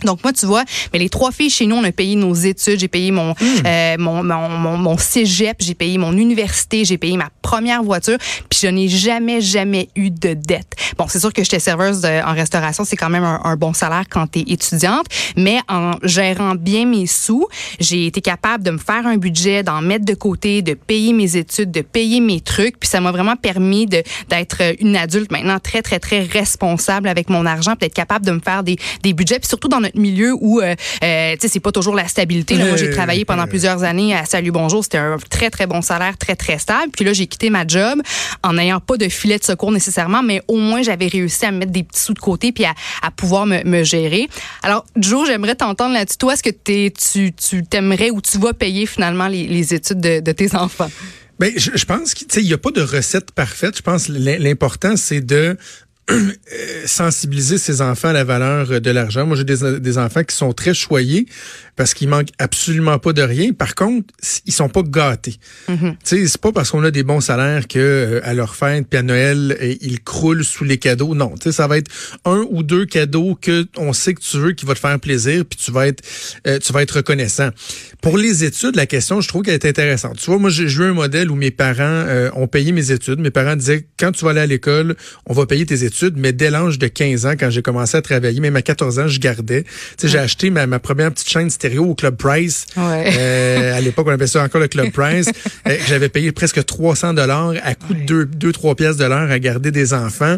Donc 0.03 0.23
moi, 0.23 0.33
tu 0.33 0.45
vois, 0.47 0.63
mais 0.91 0.99
les 0.99 1.07
trois 1.07 1.31
filles 1.31 1.49
chez 1.51 1.65
nous, 1.65 1.75
on 1.75 1.83
a 1.83 1.91
payé 1.91 2.15
nos 2.15 2.33
études, 2.33 2.79
j'ai 2.79 2.87
payé 2.87 3.11
mon, 3.11 3.31
Hmm. 3.33 3.65
euh, 3.65 3.95
mon, 3.99 4.23
mon, 4.23 4.49
mon, 4.49 4.77
mon 4.77 4.97
cégep, 4.97 5.57
j'ai 5.59 5.75
payé 5.75 5.97
mon 5.97 6.11
université, 6.17 6.83
j'ai 6.83 6.97
payé 6.97 7.15
ma 7.15 7.29
première 7.41 7.83
voiture, 7.83 8.17
puis 8.49 8.59
je 8.63 8.67
n'ai 8.67 8.87
jamais, 8.89 9.39
jamais 9.39 9.89
eu 9.95 10.09
de 10.09 10.33
dette. 10.33 10.75
Bon, 10.97 11.05
c'est 11.07 11.19
sûr 11.19 11.31
que 11.31 11.43
j'étais 11.43 11.59
serveuse 11.59 12.01
de- 12.01 12.25
en 12.25 12.33
restauration, 12.33 12.83
c'est 12.83 12.95
quand 12.97 13.09
même 13.09 13.23
un, 13.23 13.39
un 13.43 13.55
bon 13.55 13.73
salaire 13.73 14.03
quand 14.09 14.27
tu 14.27 14.39
es 14.39 14.45
étudiante, 14.47 15.05
mais 15.37 15.59
en 15.69 15.91
gérant 16.03 16.55
bien 16.55 16.85
mes 16.85 17.05
sous, 17.07 17.47
j'ai 17.79 18.07
été 18.07 18.19
capable 18.21 18.63
de 18.63 18.71
me 18.71 18.77
faire 18.79 19.05
un 19.07 19.17
budget, 19.17 19.63
d'en 19.63 19.81
mettre 19.81 20.05
de 20.05 20.15
côté, 20.15 20.61
de 20.61 20.73
payer 20.73 21.13
mes 21.13 21.37
études, 21.37 21.71
de 21.71 21.81
payer 21.81 22.19
mes 22.19 22.41
trucs, 22.41 22.79
puis 22.79 22.89
ça 22.89 22.99
m'a 22.99 23.11
vraiment 23.11 23.35
permis 23.35 23.85
de 23.85 24.01
d'être 24.29 24.61
une 24.79 24.95
adulte 24.97 25.31
maintenant 25.31 25.59
très, 25.59 25.81
très, 25.81 25.99
très 25.99 26.21
responsable 26.23 27.07
avec 27.07 27.29
mon 27.29 27.45
argent, 27.45 27.73
d'être 27.79 27.93
capable 27.93 28.25
de 28.25 28.31
me 28.31 28.39
faire 28.39 28.63
des, 28.63 28.77
des 29.03 29.13
budgets, 29.13 29.39
puis 29.39 29.47
surtout 29.47 29.67
dans 29.69 29.79
notre 29.79 29.92
milieu 29.95 30.33
où, 30.39 30.59
euh, 30.59 30.75
euh, 31.03 31.33
tu 31.33 31.39
sais, 31.41 31.47
c'est 31.47 31.59
pas 31.59 31.71
toujours 31.71 31.95
la 31.95 32.07
stabilité. 32.07 32.55
Là, 32.55 32.65
moi, 32.65 32.77
j'ai 32.77 32.89
travaillé 32.89 33.25
pendant 33.25 33.47
plusieurs 33.47 33.83
années 33.83 34.15
à 34.15 34.25
Salut 34.25 34.51
Bonjour. 34.51 34.83
C'était 34.83 34.97
un 34.97 35.17
très, 35.29 35.49
très 35.49 35.67
bon 35.67 35.81
salaire, 35.81 36.17
très, 36.17 36.35
très 36.35 36.57
stable. 36.59 36.91
Puis 36.91 37.05
là, 37.05 37.13
j'ai 37.13 37.27
quitté 37.27 37.49
ma 37.49 37.65
job 37.67 38.01
en 38.43 38.53
n'ayant 38.53 38.79
pas 38.79 38.97
de 38.97 39.07
filet 39.09 39.37
de 39.37 39.43
secours 39.43 39.71
nécessairement, 39.71 40.23
mais 40.23 40.41
au 40.47 40.57
moins, 40.57 40.81
j'avais 40.81 41.07
réussi 41.07 41.45
à 41.45 41.51
me 41.51 41.59
mettre 41.59 41.71
des 41.71 41.83
petits 41.83 42.01
sous 42.01 42.13
de 42.13 42.19
côté 42.19 42.51
puis 42.51 42.65
à, 42.65 42.73
à 43.01 43.11
pouvoir 43.11 43.45
me, 43.45 43.63
me 43.63 43.83
gérer. 43.83 44.27
Alors, 44.61 44.85
Joe, 44.95 45.27
j'aimerais 45.27 45.55
t'entendre 45.55 45.93
là-dessus. 45.93 46.17
Toi, 46.17 46.33
est-ce 46.33 46.43
que 46.43 46.91
tu, 46.93 47.33
tu 47.33 47.63
t'aimerais 47.63 48.09
ou 48.09 48.21
tu 48.21 48.37
vas 48.37 48.53
payer 48.53 48.85
finalement 48.85 49.27
les, 49.27 49.47
les 49.47 49.73
études 49.73 49.99
de, 49.99 50.19
de 50.19 50.31
tes 50.31 50.55
enfants? 50.55 50.89
Ben, 51.39 51.51
je, 51.57 51.71
je 51.73 51.85
pense 51.85 52.13
qu'il 52.13 52.43
n'y 52.43 52.53
a 52.53 52.57
pas 52.57 52.71
de 52.71 52.81
recette 52.81 53.31
parfaite. 53.31 53.75
Je 53.75 53.81
pense 53.81 54.07
l'important, 54.07 54.95
c'est 54.95 55.19
de 55.19 55.57
sensibiliser 56.85 57.57
ses 57.57 57.81
enfants 57.81 58.09
à 58.09 58.13
la 58.13 58.23
valeur 58.23 58.81
de 58.81 58.91
l'argent. 58.91 59.25
Moi, 59.25 59.37
j'ai 59.37 59.43
des, 59.43 59.79
des 59.79 59.97
enfants 59.97 60.23
qui 60.23 60.35
sont 60.35 60.53
très 60.53 60.73
choyés 60.73 61.25
parce 61.75 61.93
qu'ils 61.93 62.09
manquent 62.09 62.31
absolument 62.39 62.99
pas 62.99 63.13
de 63.13 63.21
rien. 63.21 63.53
Par 63.53 63.73
contre, 63.75 64.13
ils 64.45 64.53
sont 64.53 64.69
pas 64.69 64.83
gâtés. 64.83 65.35
Tu 65.67 65.75
sais, 66.03 66.27
c'est 66.27 66.41
pas 66.41 66.51
parce 66.51 66.71
qu'on 66.71 66.83
a 66.83 66.91
des 66.91 67.03
bons 67.03 67.21
salaires 67.21 67.67
que 67.67 67.79
euh, 67.79 68.19
à 68.23 68.33
leur 68.33 68.55
fête 68.55 68.87
puis 68.89 68.99
à 68.99 69.03
Noël, 69.03 69.57
euh, 69.59 69.75
ils 69.81 70.01
croulent 70.01 70.43
sous 70.43 70.63
les 70.63 70.77
cadeaux. 70.77 71.15
Non, 71.15 71.35
tu 71.35 71.43
sais, 71.43 71.51
ça 71.51 71.67
va 71.67 71.77
être 71.77 71.91
un 72.25 72.45
ou 72.49 72.63
deux 72.63 72.85
cadeaux 72.85 73.37
que 73.39 73.65
on 73.77 73.93
sait 73.93 74.13
que 74.13 74.21
tu 74.21 74.37
veux 74.37 74.51
qui 74.51 74.65
va 74.65 74.75
te 74.75 74.79
faire 74.79 74.99
plaisir 74.99 75.45
puis 75.45 75.57
tu 75.57 75.71
vas 75.71 75.87
être 75.87 76.03
euh, 76.47 76.59
tu 76.59 76.73
vas 76.73 76.83
être 76.83 76.97
reconnaissant. 76.97 77.49
Pour 78.01 78.17
les 78.17 78.43
études, 78.43 78.75
la 78.75 78.85
question, 78.85 79.21
je 79.21 79.27
trouve 79.27 79.43
qu'elle 79.43 79.53
est 79.53 79.65
intéressante. 79.65 80.17
Tu 80.17 80.25
vois, 80.25 80.37
moi, 80.39 80.49
j'ai 80.49 80.67
j'ai 80.67 80.81
eu 80.81 80.85
un 80.85 80.93
modèle 80.93 81.31
où 81.31 81.35
mes 81.35 81.51
parents 81.51 81.73
euh, 81.79 82.29
ont 82.35 82.47
payé 82.47 82.71
mes 82.71 82.91
études. 82.91 83.19
Mes 83.19 83.31
parents 83.31 83.55
disaient 83.55 83.87
quand 83.97 84.11
tu 84.11 84.25
vas 84.25 84.31
aller 84.31 84.41
à 84.41 84.45
l'école, 84.45 84.95
on 85.25 85.33
va 85.33 85.45
payer 85.45 85.65
tes 85.65 85.83
études, 85.83 85.92
mais 86.15 86.33
dès 86.33 86.49
l'âge 86.49 86.79
de 86.79 86.87
15 86.87 87.25
ans, 87.25 87.33
quand 87.39 87.49
j'ai 87.49 87.61
commencé 87.61 87.97
à 87.97 88.01
travailler, 88.01 88.39
même 88.39 88.55
à 88.55 88.61
14 88.61 88.99
ans, 88.99 89.07
je 89.07 89.19
gardais. 89.19 89.63
Tu 89.63 89.69
sais, 89.97 90.07
j'ai 90.07 90.19
acheté 90.19 90.49
ma, 90.49 90.67
ma 90.67 90.79
première 90.79 91.11
petite 91.11 91.29
chaîne 91.29 91.49
stéréo 91.49 91.85
au 91.85 91.95
Club 91.95 92.15
Price. 92.15 92.65
Ouais. 92.77 93.13
Euh, 93.17 93.77
à 93.77 93.81
l'époque, 93.81 94.07
on 94.07 94.11
appelait 94.11 94.27
ça 94.27 94.43
encore 94.43 94.61
le 94.61 94.67
Club 94.67 94.91
Price. 94.93 95.29
Euh, 95.67 95.77
J'avais 95.87 96.09
payé 96.09 96.31
presque 96.31 96.63
300 96.63 97.13
dollars 97.13 97.53
à 97.63 97.75
coût 97.75 97.93
de 97.93 98.23
2 98.23 98.51
3 98.51 98.75
pièces 98.75 98.97
de 98.97 99.05
l'heure 99.05 99.31
à 99.31 99.39
garder 99.39 99.71
des 99.71 99.93
enfants. 99.93 100.37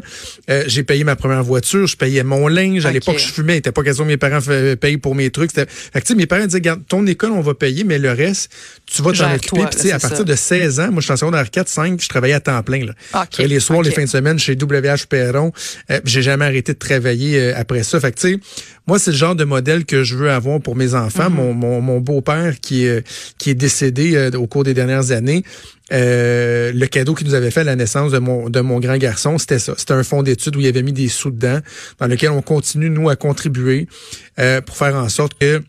Euh, 0.50 0.64
j'ai 0.68 0.84
payé 0.84 1.04
ma 1.04 1.16
première 1.16 1.44
voiture, 1.44 1.88
je 1.88 1.98
payais 1.98 2.24
mon 2.24 2.48
linge. 2.48 2.86
À 2.86 2.92
l'époque, 2.92 3.18
je 3.20 3.32
fumais. 3.32 3.56
Il 3.56 3.58
était 3.58 3.72
pas 3.72 3.84
question 3.84 4.04
que 4.04 4.10
mes 4.10 4.18
parents 4.18 4.40
payent 4.80 4.98
pour 4.98 5.16
mes 5.16 5.30
trucs. 5.30 5.52
Fait 5.52 5.66
que, 5.66 6.00
tu 6.00 6.08
sais, 6.08 6.16
mes 6.16 6.26
parents 6.26 6.46
disaient, 6.46 6.62
garde, 6.62 6.82
ton 6.88 7.06
école, 7.08 7.32
on 7.32 7.42
va 7.42 7.54
payer, 7.54 7.84
mais 7.84 8.00
le 8.00 8.12
reste, 8.12 8.52
tu 8.86 9.02
vas 9.02 9.12
t'en 9.12 9.34
occuper. 9.34 9.62
Puis, 9.72 9.80
sais, 9.80 9.92
à 9.92 10.00
partir 10.00 10.20
ça. 10.20 10.24
de 10.24 10.36
16 10.36 10.80
ans, 10.80 10.92
moi, 10.92 11.00
je 11.00 11.06
suis 11.06 11.14
en 11.14 11.18
secondaire 11.18 11.50
4, 11.50 11.68
5, 11.68 12.02
je 12.02 12.10
travaillais 12.10 12.34
à 12.34 12.40
temps 12.40 12.62
plein. 12.64 12.86
Là. 12.86 12.94
Les 13.40 13.60
soirs, 13.60 13.82
les 13.82 13.92
fins 13.92 14.04
de 14.04 14.10
semaine 14.10 14.40
chez 14.40 14.54
WH 14.54 15.06
Perron. 15.10 15.45
Euh, 15.92 16.00
j'ai 16.06 16.22
jamais 16.22 16.46
arrêté 16.46 16.74
de 16.74 16.78
travailler 16.80 17.40
euh, 17.40 17.54
après 17.56 17.84
ça. 17.84 18.00
Fait 18.00 18.12
que, 18.12 18.20
tu 18.20 18.34
sais, 18.34 18.40
moi, 18.88 19.00
c'est 19.00 19.12
le 19.12 19.18
genre 19.18 19.36
de 19.36 19.44
modèle 19.44 19.86
que 19.86 20.04
je 20.04 20.16
veux 20.16 20.30
avoir 20.30 20.62
pour 20.62 20.76
mes 20.76 20.94
enfants. 20.94 21.30
Mhm. 21.30 21.36
Mon, 21.36 21.54
mon, 21.54 21.82
mon 21.82 22.00
beau-père 22.00 22.60
qui 22.60 22.86
est, 22.86 23.06
qui 23.38 23.50
est 23.50 23.56
décédé 23.56 24.16
euh, 24.16 24.32
au 24.32 24.48
cours 24.48 24.64
des 24.64 24.74
dernières 24.74 25.12
années, 25.12 25.44
euh, 25.94 26.72
le 26.74 26.86
cadeau 26.88 27.14
qu'il 27.14 27.28
nous 27.28 27.36
avait 27.36 27.52
fait 27.52 27.62
à 27.62 27.66
la 27.66 27.76
naissance 27.76 28.12
de 28.12 28.20
mon, 28.20 28.50
de 28.50 28.60
mon 28.60 28.80
grand 28.80 28.98
garçon, 28.98 29.38
c'était 29.38 29.60
ça. 29.60 29.74
C'était 29.78 29.94
un 29.94 30.04
fonds 30.04 30.24
d'études 30.24 30.56
où 30.56 30.60
il 30.60 30.68
avait 30.68 30.82
mis 30.82 30.94
des 30.94 31.10
sous 31.10 31.32
dedans, 31.32 31.60
dans 32.00 32.08
lequel 32.08 32.32
on 32.32 32.42
continue, 32.42 32.90
nous, 32.90 33.10
à 33.10 33.16
contribuer 33.16 33.88
euh, 34.40 34.62
pour 34.62 34.78
faire 34.78 34.96
en 34.96 35.10
sorte 35.10 35.38
que 35.40 35.62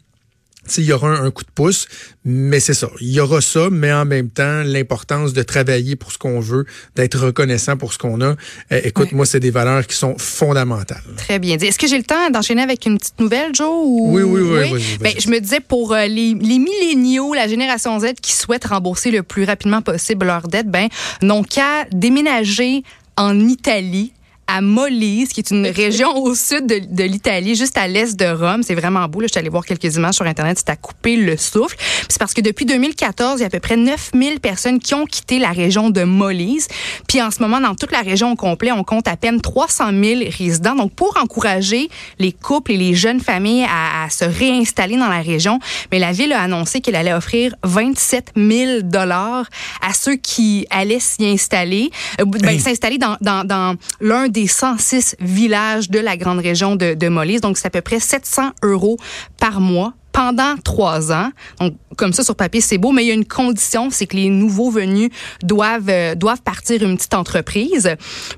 il 0.78 0.84
y 0.84 0.92
aura 0.92 1.08
un, 1.08 1.24
un 1.24 1.30
coup 1.30 1.44
de 1.44 1.50
pouce, 1.54 1.86
mais 2.24 2.60
c'est 2.60 2.74
ça. 2.74 2.88
Il 3.00 3.10
y 3.10 3.20
aura 3.20 3.40
ça, 3.40 3.68
mais 3.70 3.92
en 3.92 4.04
même 4.04 4.28
temps, 4.30 4.62
l'importance 4.64 5.32
de 5.32 5.42
travailler 5.42 5.96
pour 5.96 6.12
ce 6.12 6.18
qu'on 6.18 6.40
veut, 6.40 6.66
d'être 6.94 7.18
reconnaissant 7.18 7.76
pour 7.76 7.92
ce 7.92 7.98
qu'on 7.98 8.20
a. 8.20 8.34
Euh, 8.72 8.80
écoute, 8.84 9.12
moi, 9.12 9.26
c'est 9.26 9.40
des 9.40 9.50
valeurs 9.50 9.86
qui 9.86 9.96
sont 9.96 10.16
fondamentales. 10.18 11.02
Très 11.16 11.38
bien 11.38 11.56
dit. 11.56 11.66
Est-ce 11.66 11.78
que 11.78 11.86
j'ai 11.86 11.98
le 11.98 12.04
temps 12.04 12.30
d'enchaîner 12.30 12.62
avec 12.62 12.86
une 12.86 12.98
petite 12.98 13.20
nouvelle, 13.20 13.54
Joe? 13.54 13.68
Ou... 13.68 14.10
Oui, 14.12 14.22
oui, 14.22 14.40
oui, 14.40 14.70
vas-y, 14.70 14.98
Ben, 14.98 15.12
je 15.18 15.28
me 15.28 15.38
disais 15.38 15.60
pour 15.60 15.92
euh, 15.92 16.06
les, 16.06 16.34
les 16.34 16.58
milléniaux, 16.58 17.34
la 17.34 17.48
génération 17.48 17.98
Z 18.00 18.14
qui 18.20 18.32
souhaitent 18.32 18.66
rembourser 18.66 19.10
le 19.10 19.22
plus 19.22 19.44
rapidement 19.44 19.82
possible 19.82 20.26
leurs 20.26 20.48
dettes, 20.48 20.70
ben, 20.70 20.88
n'ont 21.22 21.42
qu'à 21.42 21.84
déménager 21.92 22.82
en 23.16 23.38
Italie 23.48 24.12
à 24.46 24.60
Molise, 24.60 25.30
qui 25.32 25.40
est 25.40 25.50
une 25.50 25.66
région 25.66 26.16
au 26.16 26.34
sud 26.34 26.66
de, 26.66 26.80
de 26.88 27.02
l'Italie, 27.04 27.54
juste 27.54 27.76
à 27.76 27.88
l'est 27.88 28.16
de 28.18 28.26
Rome. 28.26 28.62
C'est 28.62 28.74
vraiment 28.74 29.06
beau. 29.08 29.20
Là, 29.20 29.26
je 29.26 29.32
suis 29.32 29.38
allée 29.38 29.48
voir 29.48 29.64
quelques 29.64 29.96
images 29.96 30.14
sur 30.14 30.26
Internet. 30.26 30.58
C'est 30.58 30.70
à 30.70 30.76
couper 30.76 31.16
le 31.16 31.36
souffle. 31.36 31.76
Puis 31.76 32.06
C'est 32.10 32.18
parce 32.18 32.34
que 32.34 32.40
depuis 32.40 32.64
2014, 32.64 33.38
il 33.38 33.42
y 33.42 33.44
a 33.44 33.46
à 33.46 33.50
peu 33.50 33.60
près 33.60 33.76
9000 33.76 34.40
personnes 34.40 34.78
qui 34.78 34.94
ont 34.94 35.04
quitté 35.06 35.38
la 35.38 35.50
région 35.50 35.90
de 35.90 36.02
Molise. 36.04 36.68
Puis 37.08 37.20
en 37.20 37.30
ce 37.30 37.40
moment, 37.42 37.60
dans 37.60 37.74
toute 37.74 37.92
la 37.92 38.00
région 38.00 38.32
au 38.32 38.36
complet, 38.36 38.72
on 38.72 38.84
compte 38.84 39.08
à 39.08 39.16
peine 39.16 39.40
300 39.40 39.90
000 40.02 40.20
résidents. 40.38 40.74
Donc, 40.74 40.92
pour 40.94 41.16
encourager 41.20 41.88
les 42.18 42.32
couples 42.32 42.72
et 42.72 42.76
les 42.76 42.94
jeunes 42.94 43.20
familles 43.20 43.64
à, 43.64 44.04
à 44.04 44.10
se 44.10 44.24
réinstaller 44.24 44.96
dans 44.96 45.08
la 45.08 45.22
région, 45.22 45.58
mais 45.90 45.98
la 45.98 46.12
ville 46.12 46.32
a 46.32 46.40
annoncé 46.42 46.80
qu'elle 46.80 46.96
allait 46.96 47.12
offrir 47.12 47.54
27 47.64 48.32
000 48.36 48.82
dollars 48.82 49.46
à 49.82 49.92
ceux 49.92 50.16
qui 50.16 50.66
allaient 50.70 51.00
s'y 51.00 51.26
installer, 51.26 51.90
euh, 52.20 52.24
ben, 52.24 52.46
Hey. 52.48 52.60
s'installer 52.60 52.98
dans, 52.98 53.16
dans, 53.20 53.44
dans 53.44 53.74
l'un 54.00 54.28
des 54.36 54.46
106 54.46 55.16
villages 55.18 55.88
de 55.88 55.98
la 55.98 56.18
grande 56.18 56.40
région 56.40 56.76
de, 56.76 56.92
de 56.92 57.08
Molise. 57.08 57.40
Donc, 57.40 57.56
c'est 57.56 57.68
à 57.68 57.70
peu 57.70 57.80
près 57.80 58.00
700 58.00 58.50
euros 58.62 58.98
par 59.40 59.62
mois 59.62 59.94
pendant 60.16 60.56
trois 60.64 61.12
ans. 61.12 61.30
Donc, 61.60 61.74
comme 61.96 62.14
ça, 62.14 62.24
sur 62.24 62.36
papier, 62.36 62.62
c'est 62.62 62.78
beau, 62.78 62.90
mais 62.90 63.04
il 63.04 63.08
y 63.08 63.10
a 63.10 63.14
une 63.14 63.26
condition, 63.26 63.88
c'est 63.90 64.06
que 64.06 64.16
les 64.16 64.30
nouveaux 64.30 64.70
venus 64.70 65.10
doivent, 65.42 65.88
euh, 65.90 66.14
doivent 66.14 66.40
partir 66.42 66.82
une 66.82 66.96
petite 66.96 67.12
entreprise. 67.14 67.90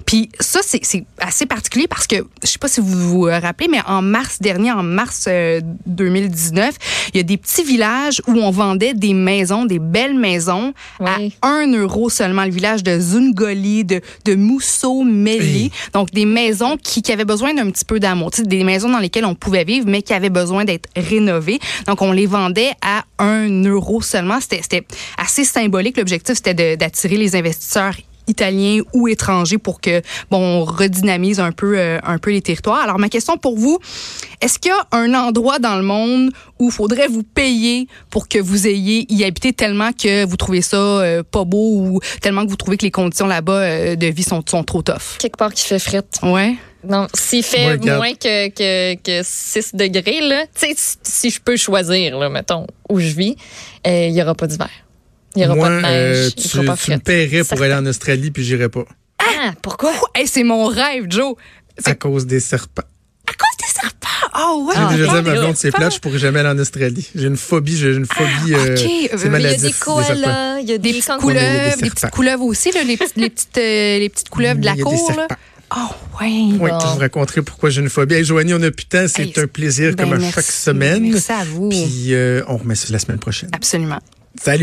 Puis 0.04 0.28
ça, 0.40 0.60
c'est 0.62 1.04
assez 1.20 1.46
particulier 1.46 1.86
parce 1.86 2.06
que, 2.08 2.16
je 2.42 2.48
sais 2.48 2.58
pas 2.58 2.66
si 2.68 2.80
vous 2.80 3.08
vous 3.08 3.26
euh, 3.26 3.38
rappelez, 3.38 3.68
mais 3.68 3.80
en 3.86 4.02
mars 4.02 4.38
dernier, 4.40 4.72
en 4.72 4.82
mars 4.82 5.26
euh, 5.28 5.60
2019, 5.86 6.74
il 7.14 7.16
y 7.16 7.20
a 7.20 7.22
des 7.22 7.36
petits 7.36 7.62
villages 7.62 8.22
où 8.26 8.32
on 8.32 8.50
vendait 8.50 8.94
des 8.94 9.14
maisons, 9.14 9.64
des 9.64 9.78
belles 9.78 10.18
maisons, 10.18 10.72
Oui. 10.98 11.32
à 11.42 11.48
1 11.48 11.72
euro 11.74 12.10
seulement. 12.10 12.44
Le 12.44 12.50
village 12.50 12.82
de 12.82 12.98
Zungoli, 12.98 13.84
de, 13.84 14.00
de 14.24 14.34
Mousseau-Meli. 14.34 15.64
Hey. 15.64 15.72
Donc, 15.94 16.10
des 16.10 16.26
maisons 16.26 16.76
qui, 16.76 17.02
qui 17.02 17.12
avaient 17.12 17.24
besoin 17.24 17.54
d'un 17.54 17.70
petit 17.70 17.84
peu 17.84 18.00
d'amour. 18.00 18.30
Des 18.36 18.64
maisons 18.64 18.90
dans 18.90 18.98
lesquelles 18.98 19.24
on 19.24 19.34
pouvait 19.36 19.64
vivre, 19.64 19.86
mais 19.88 20.02
qui 20.02 20.12
avaient 20.12 20.28
besoin 20.30 20.64
d'être 20.64 20.88
rénovées. 20.96 21.60
Donc, 21.86 22.02
on 22.02 22.12
les 22.12 22.26
vendait 22.26 22.72
à 22.82 23.04
1 23.18 23.64
euro 23.64 24.00
seulement. 24.02 24.38
C'était 24.40 24.86
assez 25.16 25.44
symbolique. 25.44 25.96
L'objectif, 25.96 26.36
c'était 26.36 26.76
d'attirer 26.76 27.16
les 27.16 27.36
investisseurs 27.36 27.94
italiens 28.28 28.82
ou 28.92 29.08
étrangers 29.08 29.58
pour 29.58 29.80
que 29.80 30.02
bon 30.30 30.38
on 30.38 30.64
redynamise 30.64 31.40
un 31.40 31.52
peu 31.52 31.78
euh, 31.78 31.98
un 32.02 32.18
peu 32.18 32.30
les 32.30 32.42
territoires. 32.42 32.80
Alors 32.80 32.98
ma 32.98 33.08
question 33.08 33.36
pour 33.38 33.58
vous, 33.58 33.78
est-ce 34.40 34.58
qu'il 34.58 34.70
y 34.70 34.74
a 34.74 34.86
un 34.92 35.14
endroit 35.14 35.58
dans 35.58 35.76
le 35.76 35.82
monde 35.82 36.30
où 36.58 36.70
faudrait 36.70 37.08
vous 37.08 37.22
payer 37.22 37.88
pour 38.10 38.28
que 38.28 38.38
vous 38.38 38.66
ayez 38.66 39.06
y 39.12 39.24
habité 39.24 39.52
tellement 39.52 39.92
que 39.92 40.24
vous 40.24 40.36
trouvez 40.36 40.62
ça 40.62 40.76
euh, 40.76 41.22
pas 41.22 41.44
beau 41.44 41.80
ou 41.80 42.00
tellement 42.20 42.44
que 42.44 42.50
vous 42.50 42.56
trouvez 42.56 42.76
que 42.76 42.84
les 42.84 42.90
conditions 42.90 43.26
là-bas 43.26 43.52
euh, 43.52 43.96
de 43.96 44.06
vie 44.06 44.22
sont, 44.22 44.42
sont 44.46 44.62
trop 44.62 44.82
tough? 44.82 45.16
Quelque 45.18 45.36
part 45.36 45.52
qui 45.52 45.64
fait 45.64 45.78
frette. 45.78 46.18
Ouais. 46.22 46.56
Non, 46.84 47.06
s'il 47.12 47.42
fait 47.42 47.76
moins 47.78 48.14
que, 48.14 48.48
que, 48.50 48.94
que 49.02 49.20
6 49.24 49.74
degrés, 49.74 50.20
là, 50.20 50.44
tu 50.54 50.68
sais, 50.68 50.74
si- 50.76 50.96
si 51.02 51.30
je 51.30 51.40
peux 51.40 51.56
choisir, 51.56 52.16
là, 52.18 52.28
mettons, 52.28 52.66
où 52.88 53.00
je 53.00 53.08
vis, 53.08 53.36
euh, 53.86 54.06
il 54.08 54.14
y 54.14 54.22
aura 54.22 54.34
pas 54.34 54.46
d'hiver. 54.46 54.70
Il 55.34 55.42
y 55.42 55.46
aura 55.46 55.56
Moi, 55.56 55.68
pas 55.68 55.74
de 55.76 55.80
neige, 55.82 56.16
euh, 56.16 56.30
tu, 56.30 56.64
pas 56.64 56.76
tu 56.76 56.90
me 56.92 56.98
paierais 56.98 57.44
pour 57.44 57.60
aller 57.60 57.74
en 57.74 57.84
Australie, 57.86 58.30
puis 58.30 58.44
j'irais 58.44 58.68
pas. 58.68 58.84
Ah, 59.18 59.52
pourquoi? 59.60 59.92
Hey, 60.14 60.26
c'est 60.28 60.44
mon 60.44 60.66
rêve, 60.66 61.06
Joe. 61.08 61.34
C'est 61.78 61.88
À 61.90 61.94
cause 61.96 62.26
des 62.26 62.40
serpents. 62.40 62.82
à 63.26 63.32
cause 63.32 63.56
des 63.58 63.80
serpents? 63.80 64.08
Oh 64.40 64.66
ouais. 64.68 64.74
J'ai 64.76 64.82
Ah, 64.82 64.90
déjà 64.96 65.04
dit 65.04 65.16
à 65.16 65.22
ma 65.22 65.40
blonde, 65.40 65.56
c'est 65.56 65.70
plate, 65.72 65.94
je 65.94 65.98
pourrais 66.00 66.18
jamais 66.18 66.40
aller 66.40 66.48
en 66.50 66.58
Australie. 66.58 67.08
J'ai 67.14 67.26
une 67.26 67.36
phobie, 67.36 67.76
j'ai 67.76 67.88
une 67.92 68.06
phobie. 68.06 68.54
Ah, 68.54 68.58
euh, 68.58 68.72
ok. 68.72 68.78
c'est 68.78 68.84
Mais 68.84 69.08
il 69.10 69.22
y 69.22 69.26
a 69.26 69.28
maladif. 69.30 69.62
des 69.62 69.72
koalas, 69.72 70.60
il 70.60 70.68
y 70.68 70.72
a 70.72 70.78
Des 70.78 70.92
des, 70.92 71.00
couleuvres, 71.18 71.76
des 71.76 71.82
des, 71.82 71.90
petites 71.90 72.10
couleuvres 72.10 72.44
aussi, 72.44 72.70
là, 72.72 72.84
les, 72.84 72.96
petites, 72.96 73.16
les, 73.16 73.30
petites, 73.30 73.58
euh, 73.58 73.98
les 73.98 74.08
petites 74.08 74.28
couleuvres 74.28 74.60
de 74.60 74.64
la 74.64 74.72
Il 74.74 74.78
y 74.78 74.82
a 74.82 74.84
des 74.84 74.96
cour. 74.96 75.12
Là. 75.16 75.28
Oh, 75.76 75.80
ouais. 76.20 76.26
Oui, 76.28 76.56
Bon. 76.58 76.80
je 76.80 76.86
vous 76.86 76.98
raconterai 76.98 77.42
pourquoi 77.42 77.68
j'ai 77.70 77.82
une 77.82 77.90
phobie. 77.90 78.14
Hey, 78.14 78.24
Joanie, 78.24 78.54
on 78.54 78.62
a 78.62 78.70
plus 78.70 78.86
temps. 78.86 79.04
C'est 79.06 79.22
Hey, 79.22 79.32
un 79.36 79.46
plaisir 79.46 79.94
ben, 79.94 80.04
comme 80.04 80.12
à 80.14 80.16
merci. 80.18 80.32
chaque 80.34 80.44
semaine. 80.44 81.02
Merci 81.10 81.32
à 81.32 81.44
vous. 81.44 81.68
Puis 81.68 82.14
euh, 82.14 82.42
on 82.48 82.56
remet 82.56 82.74
ça 82.74 82.86
la 82.90 82.98
semaine 82.98 83.18
prochaine. 83.18 83.50
Absolument. 83.52 83.98
Salut. 84.42 84.56